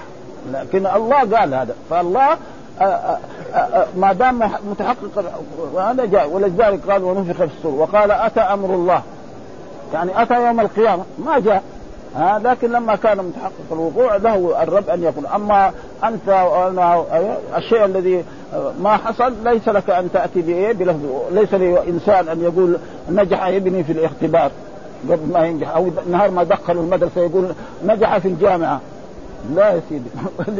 لكن 0.54 0.88
الله 0.88 1.38
قال 1.38 1.54
هذا. 1.54 1.76
فالله 1.90 2.28
ما 3.98 4.14
دام 4.14 4.52
متحقق 4.70 5.26
هذا 5.80 6.06
جاء. 6.06 6.30
ولذلك 6.30 6.92
قال 6.92 7.04
ونفخ 7.04 7.38
في 7.38 7.50
الصور. 7.58 7.74
وقال 7.74 8.12
اتى 8.12 8.42
أمر 8.42 8.70
الله. 8.70 9.02
يعني 9.94 10.22
اتى 10.22 10.46
يوم 10.48 10.60
القيامه 10.60 11.04
ما 11.26 11.40
جاء 11.40 11.64
ها 12.16 12.40
لكن 12.44 12.72
لما 12.72 12.96
كان 12.96 13.18
متحقق 13.18 13.72
الوقوع 13.72 14.16
له 14.16 14.64
الرب 14.64 14.90
ان 14.90 15.04
يقول 15.04 15.26
اما 15.26 15.72
انت 16.04 16.28
وأنا 16.30 17.04
الشيء 17.58 17.86
الذي 17.86 18.24
ما 18.82 18.98
حصل 18.98 19.34
ليس 19.44 19.70
لك 19.70 19.90
ان 19.90 20.12
تاتي 20.14 20.42
بايه 20.42 20.74
بلفظ 20.74 21.06
ليس 21.32 21.54
لانسان 21.54 22.28
ان 22.30 22.42
يقول 22.42 22.78
نجح 23.10 23.44
ابني 23.44 23.84
في 23.84 23.92
الاختبار 23.92 24.52
قبل 25.10 25.34
ما 25.34 25.46
ينجح 25.46 25.76
أو 25.76 25.90
نهار 26.12 26.32
ما 26.32 26.44
دخلوا 26.44 26.84
المدرسة 26.84 27.22
يقول 27.22 27.48
نجح 27.86 28.18
في 28.18 28.28
الجامعة 28.28 28.82
لا 29.56 29.70
يا 29.70 29.82
سيدي 29.90 30.10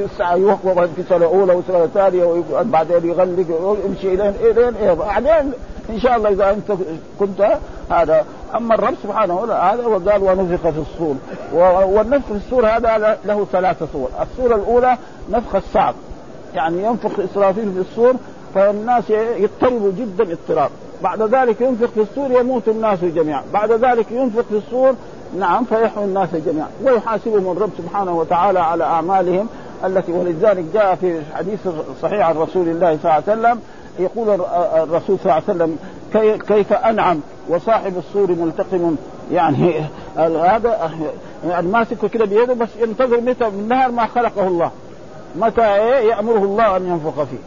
الساعة 0.06 0.36
يوقف 0.36 0.80
في 0.96 1.04
سنة 1.10 1.26
أولى 1.26 1.54
وسنة 1.54 1.88
ثانية 1.94 2.44
وبعدين 2.54 3.10
يغلق 3.10 3.62
ويمشي 3.62 4.14
إلين 4.14 4.34
إلين 4.42 4.76
إيه 4.76 4.94
بعدين 4.94 5.52
إن 5.90 6.00
شاء 6.00 6.16
الله 6.18 6.30
إذا 6.30 6.50
أنت 6.52 6.74
كنت 7.20 7.58
هذا 7.92 8.26
أما 8.56 8.76
الرب 8.76 8.94
سبحانه 9.04 9.44
هذا 9.54 9.86
وقال 9.86 10.24
ونفخ 10.24 10.70
في 10.70 10.80
الصور. 10.80 11.16
والنفخ 11.86 12.26
في 12.26 12.36
الصور 12.46 12.68
هذا 12.68 13.18
له 13.26 13.48
ثلاثة 13.52 13.88
صور. 13.94 14.10
الصورة 14.22 14.56
الأولى 14.56 14.98
نفخ 15.32 15.56
الصعب. 15.56 15.96
يعني 16.56 16.84
ينفخ 16.84 17.20
إسرافيل 17.20 17.72
في 17.74 17.80
الصور 17.80 18.14
فالناس 18.56 19.10
يضطربوا 19.10 19.92
جدا 19.98 20.32
اضطراب. 20.34 20.70
بعد 21.04 21.22
ذلك 21.22 21.62
ينفخ 21.62 21.88
في 21.88 22.02
الصور 22.02 22.32
يموت 22.32 22.68
الناس 22.68 23.00
جميعا. 23.04 23.44
بعد 23.54 23.72
ذلك 23.72 24.12
ينفخ 24.12 24.42
في 24.42 24.58
الصور 24.58 24.94
نعم 25.40 25.66
فيحيوا 25.66 26.06
الناس 26.06 26.30
جميعا. 26.36 26.68
ويحاسبهم 26.84 27.52
الرب 27.52 27.70
سبحانه 27.78 28.18
وتعالى 28.18 28.60
على 28.60 28.84
أعمالهم 28.84 29.48
التي 29.86 30.12
ولذلك 30.12 30.66
جاء 30.74 30.96
في 30.96 31.22
حديث 31.36 31.60
صحيح 32.02 32.28
عن 32.28 32.38
رسول 32.38 32.68
الله 32.70 32.98
صلى 33.04 33.12
الله 33.12 33.24
عليه 33.28 33.40
وسلم. 33.40 33.60
يقول 34.00 34.30
الرسول 34.84 35.18
صلى 35.24 35.26
الله 35.26 35.34
عليه 35.34 35.44
وسلم 35.44 35.78
كيف 36.48 36.74
أنعم 36.74 37.20
وصاحب 37.50 37.98
الصور 37.98 38.32
ملتقم 38.32 38.96
يعني 39.32 39.82
هذا 40.18 40.92
يعني 41.48 41.68
ماسكه 41.68 42.08
كده 42.08 42.26
بيده 42.26 42.54
بس 42.54 42.70
ينتظر 42.82 43.22
متى؟ 43.22 43.50
من 43.50 43.68
نهار 43.68 43.92
ما 43.92 44.06
خلقه 44.06 44.48
الله. 44.48 44.72
متى 45.36 45.62
إيه؟ 45.62 46.10
يأمره 46.10 46.44
الله 46.44 46.78
أن 46.78 46.86
ينفخ 46.88 47.24
فيه. 47.24 47.38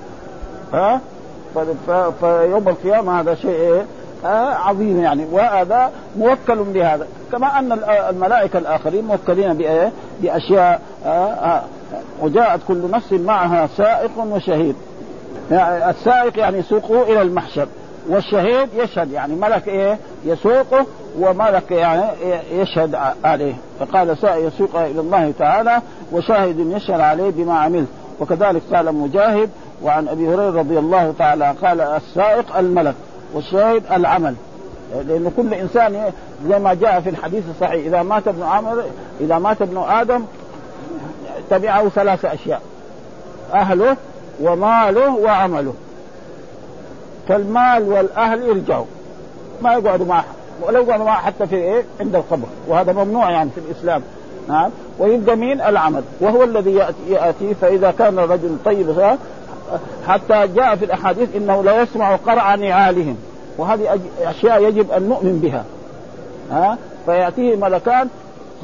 ها؟ 0.78 1.00
فيوم 2.20 2.68
القيامة 2.68 3.20
هذا 3.20 3.34
شيء 3.34 3.50
إيه؟ 3.50 3.84
آه 4.24 4.54
عظيم 4.54 5.02
يعني. 5.02 5.26
وهذا 5.32 5.90
موكل 6.16 6.62
بهذا 6.62 7.06
كما 7.32 7.58
أن 7.58 7.72
الملائكة 8.10 8.58
الآخرين 8.58 9.04
موكلين 9.04 9.54
بإيه؟ 9.54 9.92
بأشياء 10.22 10.80
آه 11.06 11.08
آه 11.08 11.62
وجاءت 12.20 12.60
كل 12.68 12.90
نفس 12.90 13.12
معها 13.12 13.66
سائق 13.66 14.10
وشهيد. 14.18 14.76
يعني 15.50 15.90
السائق 15.90 16.38
يعني 16.38 16.58
يسوقه 16.58 17.02
إلى 17.02 17.22
المحشر. 17.22 17.66
والشهيد 18.08 18.68
يشهد 18.74 19.10
يعني 19.10 19.34
ملك 19.34 19.68
إيه؟ 19.68 19.98
يسوقه 20.24 20.86
وملك 21.18 21.70
يعني 21.70 22.02
يشهد 22.52 22.94
عليه. 23.24 23.54
فقال 23.80 24.16
يسوق 24.24 24.76
إلى 24.76 25.00
الله 25.00 25.32
تعالى 25.38 25.80
وشاهد 26.12 26.58
يشهد 26.58 27.00
عليه 27.00 27.30
بما 27.30 27.58
عملت. 27.58 27.88
وكذلك 28.20 28.62
قال 28.72 28.94
مجاهد 28.94 29.50
وعن 29.82 30.08
أبي 30.08 30.28
هريرة 30.28 30.58
رضي 30.58 30.78
الله 30.78 31.14
تعالى 31.18 31.54
قال 31.62 31.80
السائق 31.80 32.56
الملك 32.56 32.94
والشاهد 33.34 33.82
العمل. 33.92 34.34
لأن 34.94 35.32
كل 35.36 35.54
إنسان 35.54 36.12
زي 36.48 36.58
ما 36.58 36.74
جاء 36.74 37.00
في 37.00 37.10
الحديث 37.10 37.44
الصحيح 37.50 37.84
إذا 37.86 38.02
مات 38.02 38.28
ابن 38.28 38.42
عمر 38.42 38.84
إذا 39.20 39.38
مات 39.38 39.62
ابن 39.62 39.84
آدم 39.88 40.24
تبعه 41.50 41.88
ثلاث 41.88 42.24
أشياء 42.24 42.62
أهله 43.54 43.96
وماله 44.40 45.16
وعمله. 45.16 45.74
فالمال 47.28 47.88
والأهل 47.88 48.42
يرجعوا. 48.42 48.84
ما 49.62 49.72
يقعدوا 49.72 50.06
معه 50.06 50.24
ولا 50.62 50.78
يقعدوا 50.78 51.04
معه 51.04 51.20
حتى 51.20 51.46
في 51.46 51.56
إيه؟ 51.56 51.84
عند 52.00 52.16
القبر. 52.16 52.46
وهذا 52.68 52.92
ممنوع 52.92 53.30
يعني 53.30 53.50
في 53.50 53.60
الإسلام. 53.60 54.02
نعم. 54.48 54.70
ويبقى 54.98 55.36
مين؟ 55.36 55.60
العمل. 55.60 56.02
وهو 56.20 56.44
الذي 56.44 56.74
يأتي, 56.74 56.96
يأتي. 57.08 57.54
فإذا 57.54 57.90
كان 57.98 58.18
الرجل 58.18 58.56
طيب 58.64 59.16
حتى 60.06 60.46
جاء 60.46 60.76
في 60.76 60.84
الأحاديث 60.84 61.36
إنه 61.36 61.62
لا 61.62 61.82
يسمع 61.82 62.16
قرع 62.16 62.54
نعالهم. 62.54 63.16
وهذه 63.58 64.00
أشياء 64.22 64.62
يجب 64.62 64.90
أن 64.90 65.08
نؤمن 65.08 65.38
بها. 65.38 65.64
ها؟ 66.50 66.78
فيأتيه 67.06 67.56
ملكان 67.56 68.08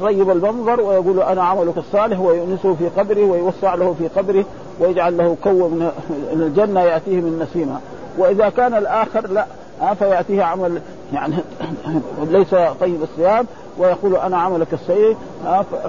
طيب 0.01 0.29
المنظر 0.29 0.81
ويقول 0.81 1.21
أنا 1.21 1.43
عملك 1.43 1.77
الصالح 1.77 2.19
ويؤنسه 2.19 2.73
في 2.73 2.89
قبره 2.97 3.23
ويوسع 3.25 3.75
له 3.75 3.95
في 3.99 4.07
قبره 4.07 4.45
ويجعل 4.79 5.17
له 5.17 5.37
كو 5.43 5.49
من 5.49 5.91
الجنة 6.33 6.81
يأتيه 6.81 7.15
من 7.15 7.39
نسيمها 7.39 7.81
وإذا 8.19 8.49
كان 8.49 8.73
الآخر 8.73 9.27
لا 9.27 9.45
فيأتيه 9.93 10.43
عمل 10.43 10.81
يعني 11.13 11.35
ليس 12.31 12.55
طيب 12.79 13.03
الصيام 13.03 13.45
ويقول 13.77 14.15
أنا 14.15 14.37
عملك 14.37 14.73
السيء 14.73 15.17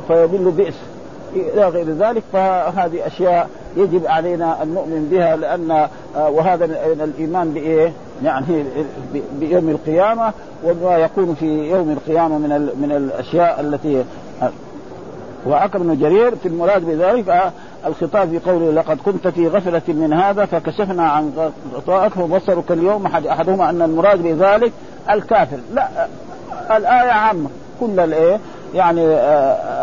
فيضل 0.08 0.50
بئس 0.50 0.74
إلى 1.34 1.68
غير 1.68 1.90
ذلك 1.90 2.22
فهذه 2.32 3.06
أشياء 3.06 3.48
يجب 3.76 4.06
علينا 4.06 4.62
ان 4.62 4.68
نؤمن 4.74 5.08
بها 5.10 5.36
لأن 5.36 5.70
آه، 6.16 6.30
وهذا 6.30 6.66
من 6.66 7.00
الإيمان 7.00 7.50
بإيه؟ 7.52 7.92
يعني 8.24 8.64
بيوم 9.32 9.68
القيامة 9.68 10.32
وما 10.64 10.96
يكون 10.96 11.34
في 11.34 11.46
يوم 11.46 11.90
القيامة 11.90 12.38
من 12.38 12.48
من 12.80 12.92
الأشياء 12.92 13.60
التي 13.60 14.04
وعكر 15.46 15.78
بن 15.78 15.98
جرير 15.98 16.36
في 16.36 16.48
المراد 16.48 16.86
بذلك 16.86 17.28
آه، 17.28 17.52
الخطاب 17.86 18.28
في 18.28 18.50
قوله 18.50 18.72
لقد 18.72 18.98
كنت 19.04 19.28
في 19.28 19.48
غفلة 19.48 19.82
من 19.88 20.12
هذا 20.12 20.44
فكشفنا 20.44 21.02
عن 21.02 21.50
غطائك 21.74 22.12
فبصرك 22.12 22.72
اليوم 22.72 23.06
أحد 23.06 23.26
أحدهما 23.26 23.70
أن 23.70 23.82
المراد 23.82 24.22
بذلك 24.22 24.72
الكافر. 25.10 25.58
لا 25.74 25.88
آه، 26.70 26.76
الآية 26.76 27.10
عامة. 27.10 27.48
كل 27.80 28.00
الإيه 28.00 28.38
يعني 28.74 29.06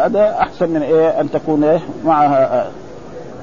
هذا 0.06 0.38
أحسن 0.42 0.70
من 0.70 0.82
إيه 0.82 1.22
أن 1.22 1.32
تكون 1.32 1.64
إيه 1.64 1.80
معها 2.06 2.68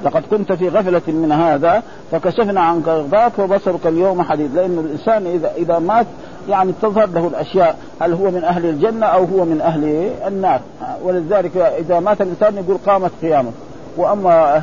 لقد 0.03 0.23
كنت 0.31 0.53
في 0.53 0.69
غفلة 0.69 1.01
من 1.07 1.31
هذا 1.31 1.83
فكشفنا 2.11 2.61
عنك 2.61 2.87
غضاك 2.87 3.39
وبصرك 3.39 3.87
اليوم 3.87 4.21
حديد 4.21 4.55
لأن 4.55 4.79
الإنسان 4.79 5.27
إذا 5.27 5.51
إذا 5.57 5.79
مات 5.79 6.05
يعني 6.49 6.73
تظهر 6.81 7.09
له 7.09 7.27
الأشياء 7.27 7.77
هل 7.99 8.13
هو 8.13 8.31
من 8.31 8.43
أهل 8.43 8.65
الجنة 8.65 9.05
أو 9.05 9.23
هو 9.23 9.45
من 9.45 9.61
أهل 9.61 10.11
النار. 10.27 10.61
ولذلك 11.03 11.57
إذا 11.57 11.99
مات 11.99 12.21
الإنسان 12.21 12.55
يقول 12.57 12.77
قامت 12.85 13.11
قيامه 13.21 13.51
وأما 13.97 14.61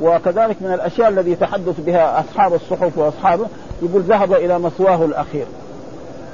وكذلك 0.00 0.56
من 0.60 0.72
الأشياء 0.72 1.08
الذي 1.08 1.30
يتحدث 1.30 1.80
بها 1.80 2.20
أصحاب 2.20 2.54
الصحف 2.54 2.98
وأصحابه 2.98 3.46
يقول 3.82 4.02
ذهب 4.02 4.32
إلى 4.32 4.58
مثواه 4.58 5.04
الأخير. 5.04 5.46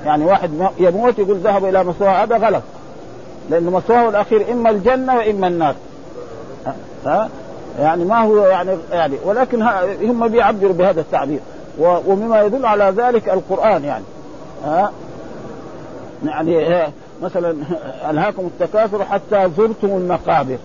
يعني 0.05 0.25
واحد 0.25 0.51
يموت 0.79 1.19
يقول 1.19 1.37
ذهب 1.37 1.64
إلى 1.64 1.85
مثواه 1.85 2.23
هذا 2.23 2.37
غلط. 2.37 2.62
لأن 3.51 3.64
مثواه 3.64 4.09
الأخير 4.09 4.53
إما 4.53 4.71
الجنة 4.71 5.17
وإما 5.17 5.47
النار. 5.47 5.75
ها؟ 7.07 7.29
يعني 7.81 8.05
ما 8.05 8.19
هو 8.19 8.47
يعني 8.47 8.77
يعني 8.93 9.17
ولكن 9.25 9.62
هم 10.03 10.29
بيعبروا 10.29 10.73
بهذا 10.73 11.01
التعبير. 11.01 11.40
ومما 11.79 12.43
يدل 12.43 12.67
على 12.67 12.85
ذلك 12.97 13.29
القرآن 13.29 13.85
يعني. 13.85 14.05
ها؟ 14.64 14.90
يعني 16.25 16.87
مثلا 17.23 17.57
ألهاكم 18.11 18.47
التكاثر 18.47 19.05
حتى 19.05 19.51
زرتم 19.57 19.88
المقابر. 19.88 20.59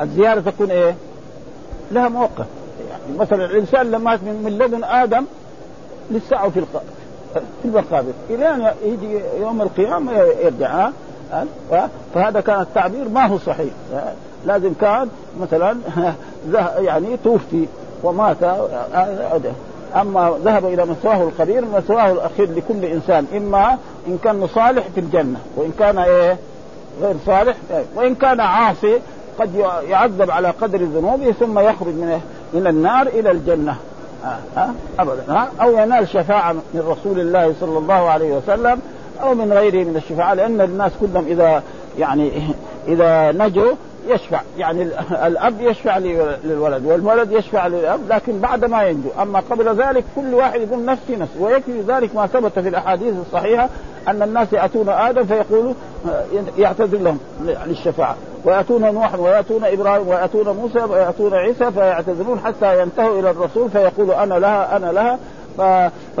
الزيارة 0.00 0.40
تكون 0.40 0.70
إيه؟ 0.70 0.94
لها 1.90 2.08
مؤقت 2.08 2.46
يعني 2.90 3.18
مثلا 3.18 3.44
الإنسان 3.44 3.90
لما 3.90 4.16
من 4.16 4.58
لدن 4.58 4.84
آدم 4.84 5.24
لسه 6.10 6.48
في 6.48 6.64
في 7.34 7.40
المقابر. 7.64 8.12
إلى 8.30 8.48
أن 8.48 8.70
يجي 8.84 9.20
يوم 9.40 9.62
القيامة 9.62 10.12
يرجع 10.12 10.90
فهذا 12.14 12.40
كان 12.40 12.60
التعبير 12.60 13.08
ما 13.08 13.26
هو 13.26 13.38
صحيح. 13.38 13.72
لازم 14.46 14.72
كان 14.80 15.08
مثلا 15.40 15.76
يعني 16.78 17.16
توفي 17.24 17.66
ومات 18.02 18.36
أما 19.96 20.38
ذهب 20.44 20.64
إلى 20.64 20.86
مثواه 20.86 21.22
القدير 21.22 21.64
مثواه 21.64 22.12
الأخير 22.12 22.50
لكل 22.50 22.84
إنسان 22.84 23.26
إما 23.36 23.78
إن 24.08 24.18
كان 24.24 24.46
صالح 24.46 24.84
في 24.94 25.00
الجنة 25.00 25.38
وإن 25.56 25.72
كان 25.78 25.98
إيه؟ 25.98 26.36
غير 27.02 27.14
صالح 27.26 27.56
وإن 27.94 28.14
كان 28.14 28.40
عاصي 28.40 28.98
قد 29.38 29.54
يعذب 29.88 30.30
على 30.30 30.50
قدر 30.50 30.78
ذنوبه 30.78 31.32
ثم 31.32 31.58
يخرج 31.58 31.94
من 31.94 32.20
من 32.52 32.66
النار 32.66 33.06
إلى 33.06 33.30
الجنة. 33.30 33.76
ها 34.56 34.74
ابدا. 34.98 35.24
ها؟ 35.28 35.50
أو 35.62 35.70
ينال 35.70 36.08
شفاعة 36.08 36.52
من 36.52 36.80
رسول 36.80 37.20
الله 37.20 37.54
صلى 37.60 37.78
الله 37.78 37.94
عليه 37.94 38.36
وسلم 38.36 38.80
أو 39.22 39.34
من 39.34 39.52
غيره 39.52 39.84
من 39.84 39.96
الشفعاء 39.96 40.34
لأن 40.34 40.60
الناس 40.60 40.92
كلهم 41.00 41.24
إذا 41.26 41.62
يعني 41.98 42.32
إذا 42.88 43.32
نجوا 43.32 43.72
يشفع 44.08 44.40
يعني 44.58 44.82
الأب 45.26 45.60
يشفع 45.60 45.98
للولد 46.44 46.86
والولد 46.86 47.32
يشفع 47.32 47.66
للأب 47.66 48.00
لكن 48.08 48.38
بعد 48.38 48.64
ما 48.64 48.82
ينجو. 48.82 49.08
أما 49.22 49.40
قبل 49.50 49.82
ذلك 49.82 50.04
كل 50.16 50.34
واحد 50.34 50.60
يقول 50.60 50.84
نفسي 50.84 51.16
نفسي. 51.16 51.38
ويكفي 51.40 51.80
ذلك 51.80 52.14
ما 52.14 52.26
ثبت 52.26 52.58
في 52.58 52.68
الأحاديث 52.68 53.14
الصحيحة 53.26 53.68
أن 54.08 54.22
الناس 54.22 54.52
يأتون 54.52 54.88
آدم 54.88 55.24
فيقولوا 55.24 55.72
يعتذر 56.58 56.98
لهم 56.98 57.18
للشفاعة. 57.66 58.16
ويأتون 58.44 58.94
نوح 58.94 59.14
ويأتون 59.14 59.64
إبراهيم 59.64 60.08
ويأتون 60.08 60.48
موسى 60.48 60.82
ويأتون 60.82 61.34
عيسى 61.34 61.70
فيعتذرون 61.70 62.40
حتى 62.40 62.82
ينتهوا 62.82 63.20
إلى 63.20 63.30
الرسول 63.30 63.70
فيقول 63.70 64.10
أنا 64.10 64.34
لها 64.34 64.76
أنا 64.76 64.92
لها. 64.92 65.18
ف... 65.58 65.60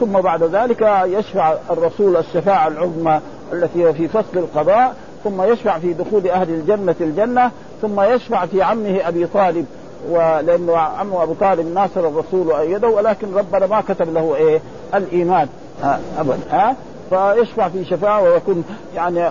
ثم 0.00 0.12
بعد 0.12 0.42
ذلك 0.42 1.02
يشفع 1.04 1.54
الرسول 1.70 2.16
الشفاعة 2.16 2.68
العظمى 2.68 3.20
التي 3.52 3.84
هي 3.84 3.92
في 3.92 4.08
فصل 4.08 4.38
القضاء. 4.38 4.94
ثم 5.24 5.42
يشفع 5.42 5.78
في 5.78 5.92
دخول 5.92 6.28
أهل 6.28 6.50
الجنة 6.50 6.94
الجنة 7.00 7.50
ثم 7.82 8.00
يشفع 8.00 8.46
في 8.46 8.62
عمه 8.62 9.08
أبي 9.08 9.26
طالب 9.26 9.66
ولأنه 10.10 10.76
عمه 10.76 11.22
أبو 11.22 11.34
طالب 11.34 11.74
ناصر 11.74 12.08
الرسول 12.08 12.46
وأيده 12.46 12.88
ولكن 12.88 13.34
ربنا 13.34 13.66
ما 13.66 13.80
كتب 13.80 14.14
له 14.14 14.36
إيه؟ 14.36 14.60
الإيمان. 14.94 15.48
أبدا. 16.18 16.38
ها 16.50 16.76
فيشفع 17.10 17.68
في 17.68 17.84
شفاعة 17.84 18.22
ويكون 18.22 18.64
يعني 18.94 19.30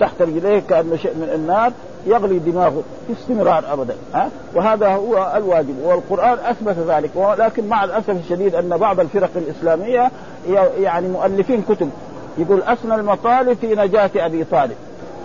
تحت 0.00 0.22
رجليه 0.22 0.62
كأنه 0.68 0.96
شيء 0.96 1.14
من 1.14 1.30
النار 1.34 1.72
يغلي 2.06 2.38
دماغه 2.38 2.82
في 3.06 3.12
استمرار 3.12 3.72
ابدا. 3.72 3.96
ها 4.14 4.30
وهذا 4.54 4.88
هو 4.88 5.32
الواجب. 5.36 5.74
والقرآن 5.84 6.38
أثبت 6.44 6.76
ذلك. 6.88 7.10
ولكن 7.14 7.68
مع 7.68 7.84
الأسف 7.84 8.10
الشديد 8.10 8.54
أن 8.54 8.76
بعض 8.76 9.00
الفرق 9.00 9.30
الإسلامية 9.36 10.10
يعني 10.78 11.08
مؤلفين 11.08 11.62
كتب 11.68 11.90
يقول 12.38 12.62
اسنى 12.62 12.94
المطالب 12.94 13.58
في 13.60 13.74
نجاة 13.74 14.10
أبي 14.16 14.44
طالب. 14.44 14.76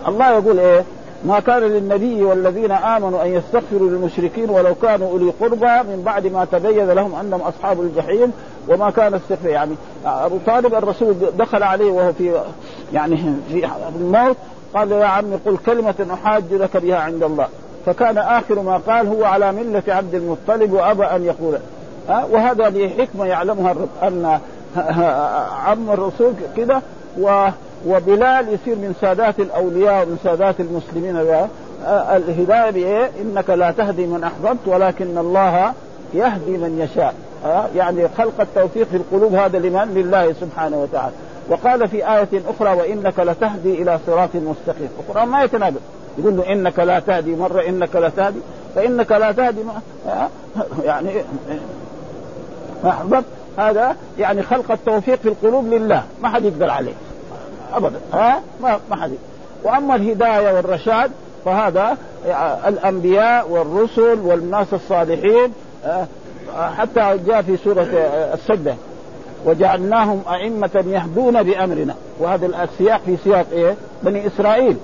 الله 0.08 0.30
يقول 0.30 0.58
إيه؟ 0.58 0.84
ما 1.24 1.40
كان 1.40 1.62
للنبي 1.62 2.22
والذين 2.22 2.72
آمنوا 2.72 3.22
أن 3.22 3.34
يستغفروا 3.34 3.90
للمشركين 3.90 4.50
ولو 4.50 4.74
كانوا 4.74 5.10
أولي 5.10 5.32
قربى 5.40 5.66
من 5.66 6.02
بعد 6.06 6.26
ما 6.26 6.44
تبين 6.44 6.90
لهم 6.90 7.14
أنهم 7.14 7.40
أصحاب 7.40 7.80
الجحيم 7.80 8.32
وما 8.68 8.90
كان 8.90 9.14
استغفر 9.14 9.48
يعني 9.48 9.74
أبو 10.06 10.38
طالب 10.46 10.74
الرسول 10.74 11.14
دخل 11.38 11.62
عليه 11.62 11.90
وهو 11.90 12.12
في 12.12 12.40
يعني 12.92 13.16
في 13.50 13.68
الموت 13.96 14.36
قال 14.74 14.92
يا 14.92 15.06
عمي 15.06 15.36
قل 15.46 15.56
كلمة 15.56 16.06
أحاج 16.12 16.42
لك 16.52 16.76
بها 16.76 16.96
عند 16.96 17.22
الله. 17.22 17.48
فكان 17.86 18.18
آخر 18.18 18.62
ما 18.62 18.76
قال 18.76 19.06
هو 19.06 19.24
على 19.24 19.52
ملة 19.52 19.82
عبد 19.88 20.14
المطلب 20.14 20.72
وأبى 20.72 21.04
أن 21.04 21.24
يقول؟ 21.24 21.58
وهذا 22.08 22.70
لحكمة 22.70 23.26
يعلمها 23.26 23.72
الرب 23.72 23.88
أن 24.02 24.40
عم 25.66 25.90
الرسول 25.90 26.32
كده 26.56 26.82
و 27.20 27.48
وبلال 27.86 28.48
يصير 28.48 28.76
من 28.76 28.94
سادات 29.00 29.40
الأولياء 29.40 30.02
ومن 30.02 30.18
سادات 30.24 30.60
المسلمين. 30.60 31.16
الهداية 31.86 32.70
بإيه؟ 32.70 33.10
إنك 33.22 33.50
لا 33.50 33.70
تهدي 33.70 34.06
من 34.06 34.24
أحببت 34.24 34.66
ولكن 34.66 35.18
الله 35.18 35.72
يهدي 36.14 36.50
من 36.50 36.80
يشاء. 36.80 37.14
يعني 37.76 38.08
خلق 38.18 38.40
التوفيق 38.40 38.86
في 38.86 38.96
القلوب 38.96 39.34
هذا 39.34 39.58
لمن؟ 39.58 39.94
لله 39.94 40.32
سبحانه 40.32 40.76
وتعالى. 40.76 41.14
وقال 41.48 41.88
في 41.88 41.96
آية 41.96 42.28
أخرى 42.48 42.76
وإنك 42.76 43.20
لتهدي 43.20 43.82
إلى 43.82 43.98
صراط 44.06 44.30
مستقيم. 44.34 44.88
القرآن 45.00 45.28
ما 45.28 45.42
يتنابل 45.42 45.80
يقول 46.18 46.36
له 46.36 46.52
إنك 46.52 46.78
لا 46.78 46.98
تهدي. 46.98 47.36
مرة 47.36 47.60
إنك 47.68 47.96
لا 47.96 48.08
تهدي. 48.08 48.38
فإنك 48.74 49.12
لا 49.12 49.32
تهدي. 49.32 49.60
ما 49.62 50.28
يعني 50.84 51.10
أحببت. 52.84 53.24
هذا 53.58 53.96
يعني 54.18 54.42
خلق 54.42 54.70
التوفيق 54.70 55.18
في 55.18 55.28
القلوب 55.28 55.66
لله. 55.66 56.02
ما 56.22 56.28
حد 56.28 56.44
يقدر 56.44 56.70
عليه. 56.70 56.92
ابدا. 57.74 58.00
ها؟ 58.12 58.40
ما 58.62 58.78
ما 58.90 58.96
حد 58.96 59.12
وأما 59.64 59.94
الهداية 59.94 60.56
والرشاد 60.56 61.10
فهذا 61.44 61.96
الأنبياء 62.66 63.50
والرسل 63.50 64.18
والناس 64.20 64.66
الصالحين 64.72 65.52
حتى 66.76 67.18
جاء 67.26 67.42
في 67.42 67.56
سورة 67.56 67.86
السجدة. 68.34 68.74
وجعلناهم 69.44 70.22
أئمة 70.30 70.84
يهدون 70.86 71.42
بأمرنا. 71.42 71.94
وهذا 72.18 72.46
السياق 72.46 73.00
في 73.06 73.16
سياق 73.24 73.46
إيه؟ 73.52 73.74
بني 74.02 74.26
إسرائيل. 74.26 74.76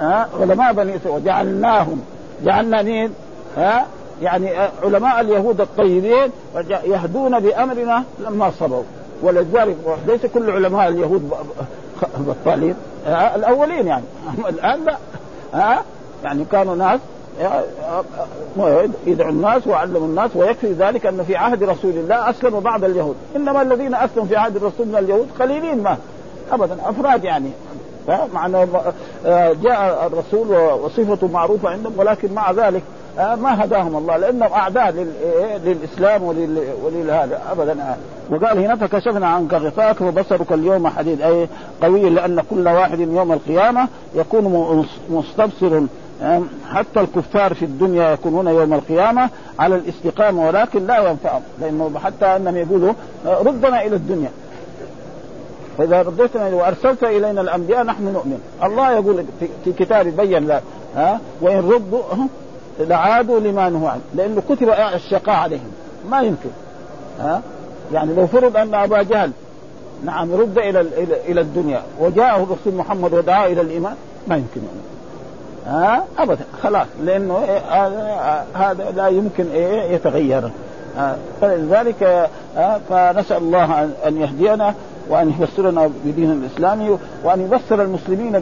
ها؟ 0.00 0.28
علماء 0.40 0.72
بني 0.72 0.96
إسرائيل. 0.96 1.22
وجعلناهم. 1.22 2.00
جعلنا 2.44 2.82
مين؟ 2.82 3.14
ها؟ 3.56 3.86
يعني 4.22 4.50
علماء 4.82 5.20
اليهود 5.20 5.60
الطيبين 5.60 6.30
يهدون 6.84 7.40
بأمرنا 7.40 8.04
لما 8.18 8.50
صبروا. 8.50 8.82
ولذلك 9.22 9.76
ليس 10.06 10.26
كل 10.26 10.50
علماء 10.50 10.88
اليهود 10.88 11.32
بطالين 12.18 12.74
الأولين 13.06 13.86
يعني. 13.86 14.04
الآن 14.48 14.84
لا. 14.84 14.96
ها 15.54 15.82
يعني 16.24 16.44
كانوا 16.52 16.76
ناس 16.76 17.00
يدعو 19.06 19.30
الناس 19.30 19.66
وعلموا 19.66 20.06
الناس 20.06 20.30
ويكفي 20.34 20.72
ذلك 20.72 21.06
أن 21.06 21.22
في 21.22 21.36
عهد 21.36 21.62
رسول 21.62 21.90
الله 21.90 22.30
اسلموا 22.30 22.60
بعض 22.60 22.84
اليهود. 22.84 23.16
إنما 23.36 23.62
الذين 23.62 23.94
أسلموا 23.94 24.28
في 24.28 24.36
عهد 24.36 24.56
الرسول 24.56 24.86
من 24.86 24.96
اليهود 24.96 25.28
قليلين 25.40 25.82
ما. 25.82 25.96
ابدا 26.52 26.76
أفراد 26.84 27.24
يعني. 27.24 27.50
مع 28.34 28.48
جاء 29.62 30.06
الرسول 30.06 30.56
وصفته 30.56 31.28
معروفة 31.28 31.68
عندهم 31.68 31.92
ولكن 31.96 32.32
مع 32.32 32.50
ذلك 32.52 32.82
ما 33.18 33.64
هداهم 33.64 33.96
الله 33.96 34.16
لأنهم 34.16 34.52
أعداء 34.52 35.06
للإسلام 35.64 36.22
ولهذا 36.84 37.40
ابدا 37.50 37.96
وقال 38.30 38.58
هنا 38.58 38.76
فكشفنا 38.76 39.26
عنك 39.26 39.54
غطاك 39.54 40.00
وبصرك 40.00 40.52
اليوم 40.52 40.88
حديد 40.88 41.22
أي 41.22 41.48
قوي 41.82 42.10
لأن 42.10 42.42
كل 42.50 42.68
واحد 42.68 43.00
يوم 43.00 43.32
القيامة 43.32 43.88
يكون 44.14 44.84
مستبصر 45.10 45.80
حتى 46.68 47.00
الكفار 47.00 47.54
في 47.54 47.64
الدنيا 47.64 48.10
يكونون 48.10 48.46
يوم 48.48 48.74
القيامة 48.74 49.30
على 49.58 49.74
الاستقامة 49.74 50.46
ولكن 50.46 50.86
لا 50.86 51.10
ينفعهم 51.10 51.42
لأنه 51.60 51.98
حتى 52.04 52.26
أنهم 52.26 52.56
يقولوا 52.56 52.92
ردنا 53.26 53.86
إلى 53.86 53.96
الدنيا. 53.96 54.30
فإذا 55.78 56.02
رديتنا 56.02 56.54
وأرسلت 56.54 57.04
إلينا 57.04 57.40
الأنبياء 57.40 57.84
نحن 57.84 58.04
نؤمن. 58.04 58.40
الله 58.64 58.92
يقول 58.92 59.24
في 59.64 59.72
كتابه 59.72 60.10
بين 60.10 60.46
لا 60.46 60.60
ها 60.96 61.20
وإن 61.40 61.58
ردوا 61.58 62.02
لعادوا 62.80 63.40
لما 63.40 63.68
نهوا 63.68 63.90
عنه. 63.90 64.00
لأنه 64.14 64.42
كتب 64.48 64.68
الشقاء 64.94 65.34
عليهم. 65.34 65.72
ما 66.10 66.20
يمكن. 66.20 66.48
ها؟ 67.20 67.42
يعني 67.92 68.14
لو 68.14 68.26
فرض 68.26 68.56
أن 68.56 68.74
أبا 68.74 69.02
جهل 69.02 69.30
نعم 70.04 70.34
رد 70.34 70.58
إلى 70.58 70.80
إلى 71.28 71.40
الدنيا 71.40 71.82
وجاءه 72.00 72.42
الرسول 72.42 72.74
محمد 72.74 73.12
ودعاه 73.14 73.46
إلى 73.46 73.60
الإيمان 73.60 73.94
ما 74.28 74.36
يمكن. 74.36 74.60
يعني. 74.60 75.84
ها؟ 75.84 76.04
أبدا. 76.18 76.44
خلاص. 76.62 76.86
لأنه 77.04 77.38
إيه 77.44 77.86
هذا 78.54 78.90
لا 78.96 79.08
يمكن 79.08 79.46
إيه 79.52 79.82
يتغير. 79.94 80.50
فلذلك 81.40 82.30
فنسأل 82.88 83.36
الله 83.36 83.90
ان 84.06 84.16
يهدينا 84.16 84.74
وأن 85.08 85.34
يبصرنا 85.40 85.90
بدين 86.04 86.32
الاسلامي 86.32 86.98
وأن 87.24 87.40
يبصر 87.40 87.82
المسلمين 87.82 88.32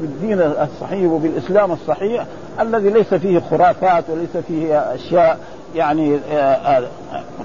بالدين 0.00 0.40
الصحيح 0.40 1.12
وبالإسلام 1.12 1.72
الصحيح 1.72 2.26
الذي 2.60 2.90
ليس 2.90 3.14
فيه 3.14 3.42
خرافات 3.50 4.04
وليس 4.08 4.36
فيه 4.48 4.94
أشياء 4.94 5.38
يعني 5.74 6.18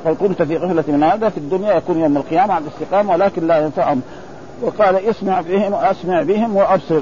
قد 0.05 0.16
كنت 0.20 0.41
في 0.41 0.57
غفلة 0.57 0.84
من 0.88 1.03
هذا 1.03 1.30
في 1.30 1.38
الدنيا 1.38 1.74
يكون 1.74 1.99
يوم 1.99 2.18
القيامة 2.18 2.53
على 2.53 2.64
الاستقامة 2.64 3.14
ولكن 3.14 3.47
لا 3.47 3.57
ينفعهم. 3.57 4.01
وقال 4.62 4.95
اسمع 4.95 5.41
بهم 5.41 5.74
اسمع 5.74 6.22
بهم 6.22 6.55
وأبصر. 6.55 7.01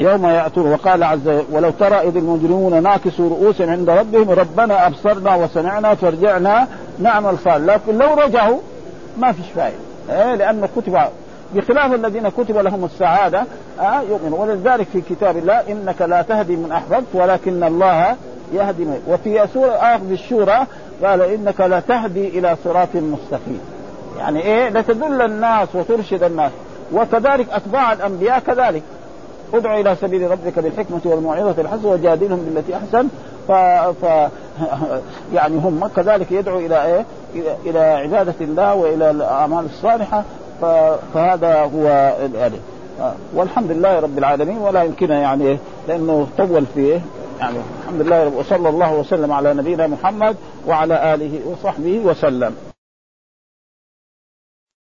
يوم 0.00 0.26
يأتون. 0.26 0.72
وقال 0.72 1.02
عز 1.02 1.28
ولو 1.52 1.70
ترى 1.70 1.96
إذ 1.96 2.16
المجرمون 2.16 2.82
ناكسوا 2.82 3.28
رؤوسهم 3.30 3.70
عند 3.70 3.90
ربهم 3.90 4.30
ربنا 4.30 4.86
أبصرنا 4.86 5.34
وسمعنا 5.34 5.94
فارجعنا 5.94 6.66
نعمل 6.98 7.38
صالح 7.44 7.74
لكن 7.74 7.98
لو 7.98 8.14
رجعوا 8.14 8.58
ما 9.18 9.32
فيش 9.32 9.46
فائدة 9.54 9.76
إيه؟ 10.10 10.34
لأنه 10.34 10.68
كتب 10.76 10.98
بخلاف 11.54 11.94
الذين 11.94 12.28
كتب 12.28 12.56
لهم 12.56 12.84
السعادة 12.84 13.44
آه 13.80 14.00
يؤمن 14.00 14.32
ولذلك 14.32 14.86
في 14.92 15.00
كتاب 15.00 15.36
الله 15.36 15.54
إنك 15.54 16.02
لا 16.02 16.22
تهدي 16.22 16.56
من 16.56 16.72
أحببت 16.72 17.06
ولكن 17.14 17.64
الله 17.64 18.16
يهدي 18.52 18.84
من 18.84 19.02
وفي 19.08 19.46
سورة 19.54 19.70
آخر 19.70 20.04
الشورى 20.10 20.66
قال 21.04 21.22
إنك 21.22 21.60
لا 21.60 21.80
تهدي 21.80 22.28
إلى 22.38 22.56
صراط 22.64 22.88
مستقيم. 22.94 23.60
يعني 24.18 24.42
إيه؟ 24.42 24.68
لتدل 24.68 25.22
الناس 25.22 25.68
وترشد 25.74 26.22
الناس. 26.22 26.52
وكذلك 26.92 27.46
أتباع 27.50 27.92
الأنبياء 27.92 28.38
كذلك. 28.38 28.82
ادعو 29.54 29.80
إلى 29.80 29.96
سبيل 30.00 30.30
ربك 30.30 30.58
بالحكمة 30.58 31.00
والموعظة 31.04 31.62
الحسنه 31.62 31.88
وجادلهم 31.88 32.38
بالتي 32.38 32.76
أحسن. 32.76 33.08
ف... 33.48 33.52
ف 34.04 34.30
يعني 35.34 35.56
هم 35.56 35.86
كذلك 35.96 36.32
يدعو 36.32 36.58
إلى 36.58 36.84
إيه؟ 36.84 37.04
إلى, 37.34 37.56
إلى 37.66 37.78
عبادة 37.78 38.34
الله 38.40 38.74
وإلى 38.74 39.10
الأعمال 39.10 39.64
الصالحة. 39.64 40.24
فهذا 41.14 41.54
هو 41.74 42.14
يعني 42.34 42.56
والحمد 43.34 43.70
لله 43.70 44.00
رب 44.00 44.18
العالمين 44.18 44.58
ولا 44.58 44.82
يمكن 44.82 45.10
يعني 45.10 45.58
لأنه 45.88 46.26
طول 46.38 46.64
فيه. 46.74 47.00
يعني 47.40 47.58
الحمد 47.82 48.00
لله 48.00 48.28
وصلى 48.28 48.68
الله 48.68 48.94
وسلم 48.94 49.32
على 49.32 49.54
نبينا 49.54 49.86
محمد 49.86 50.36
وعلى 50.66 51.14
آله 51.14 51.40
وصحبه 51.46 51.98
وسلم. 52.04 52.54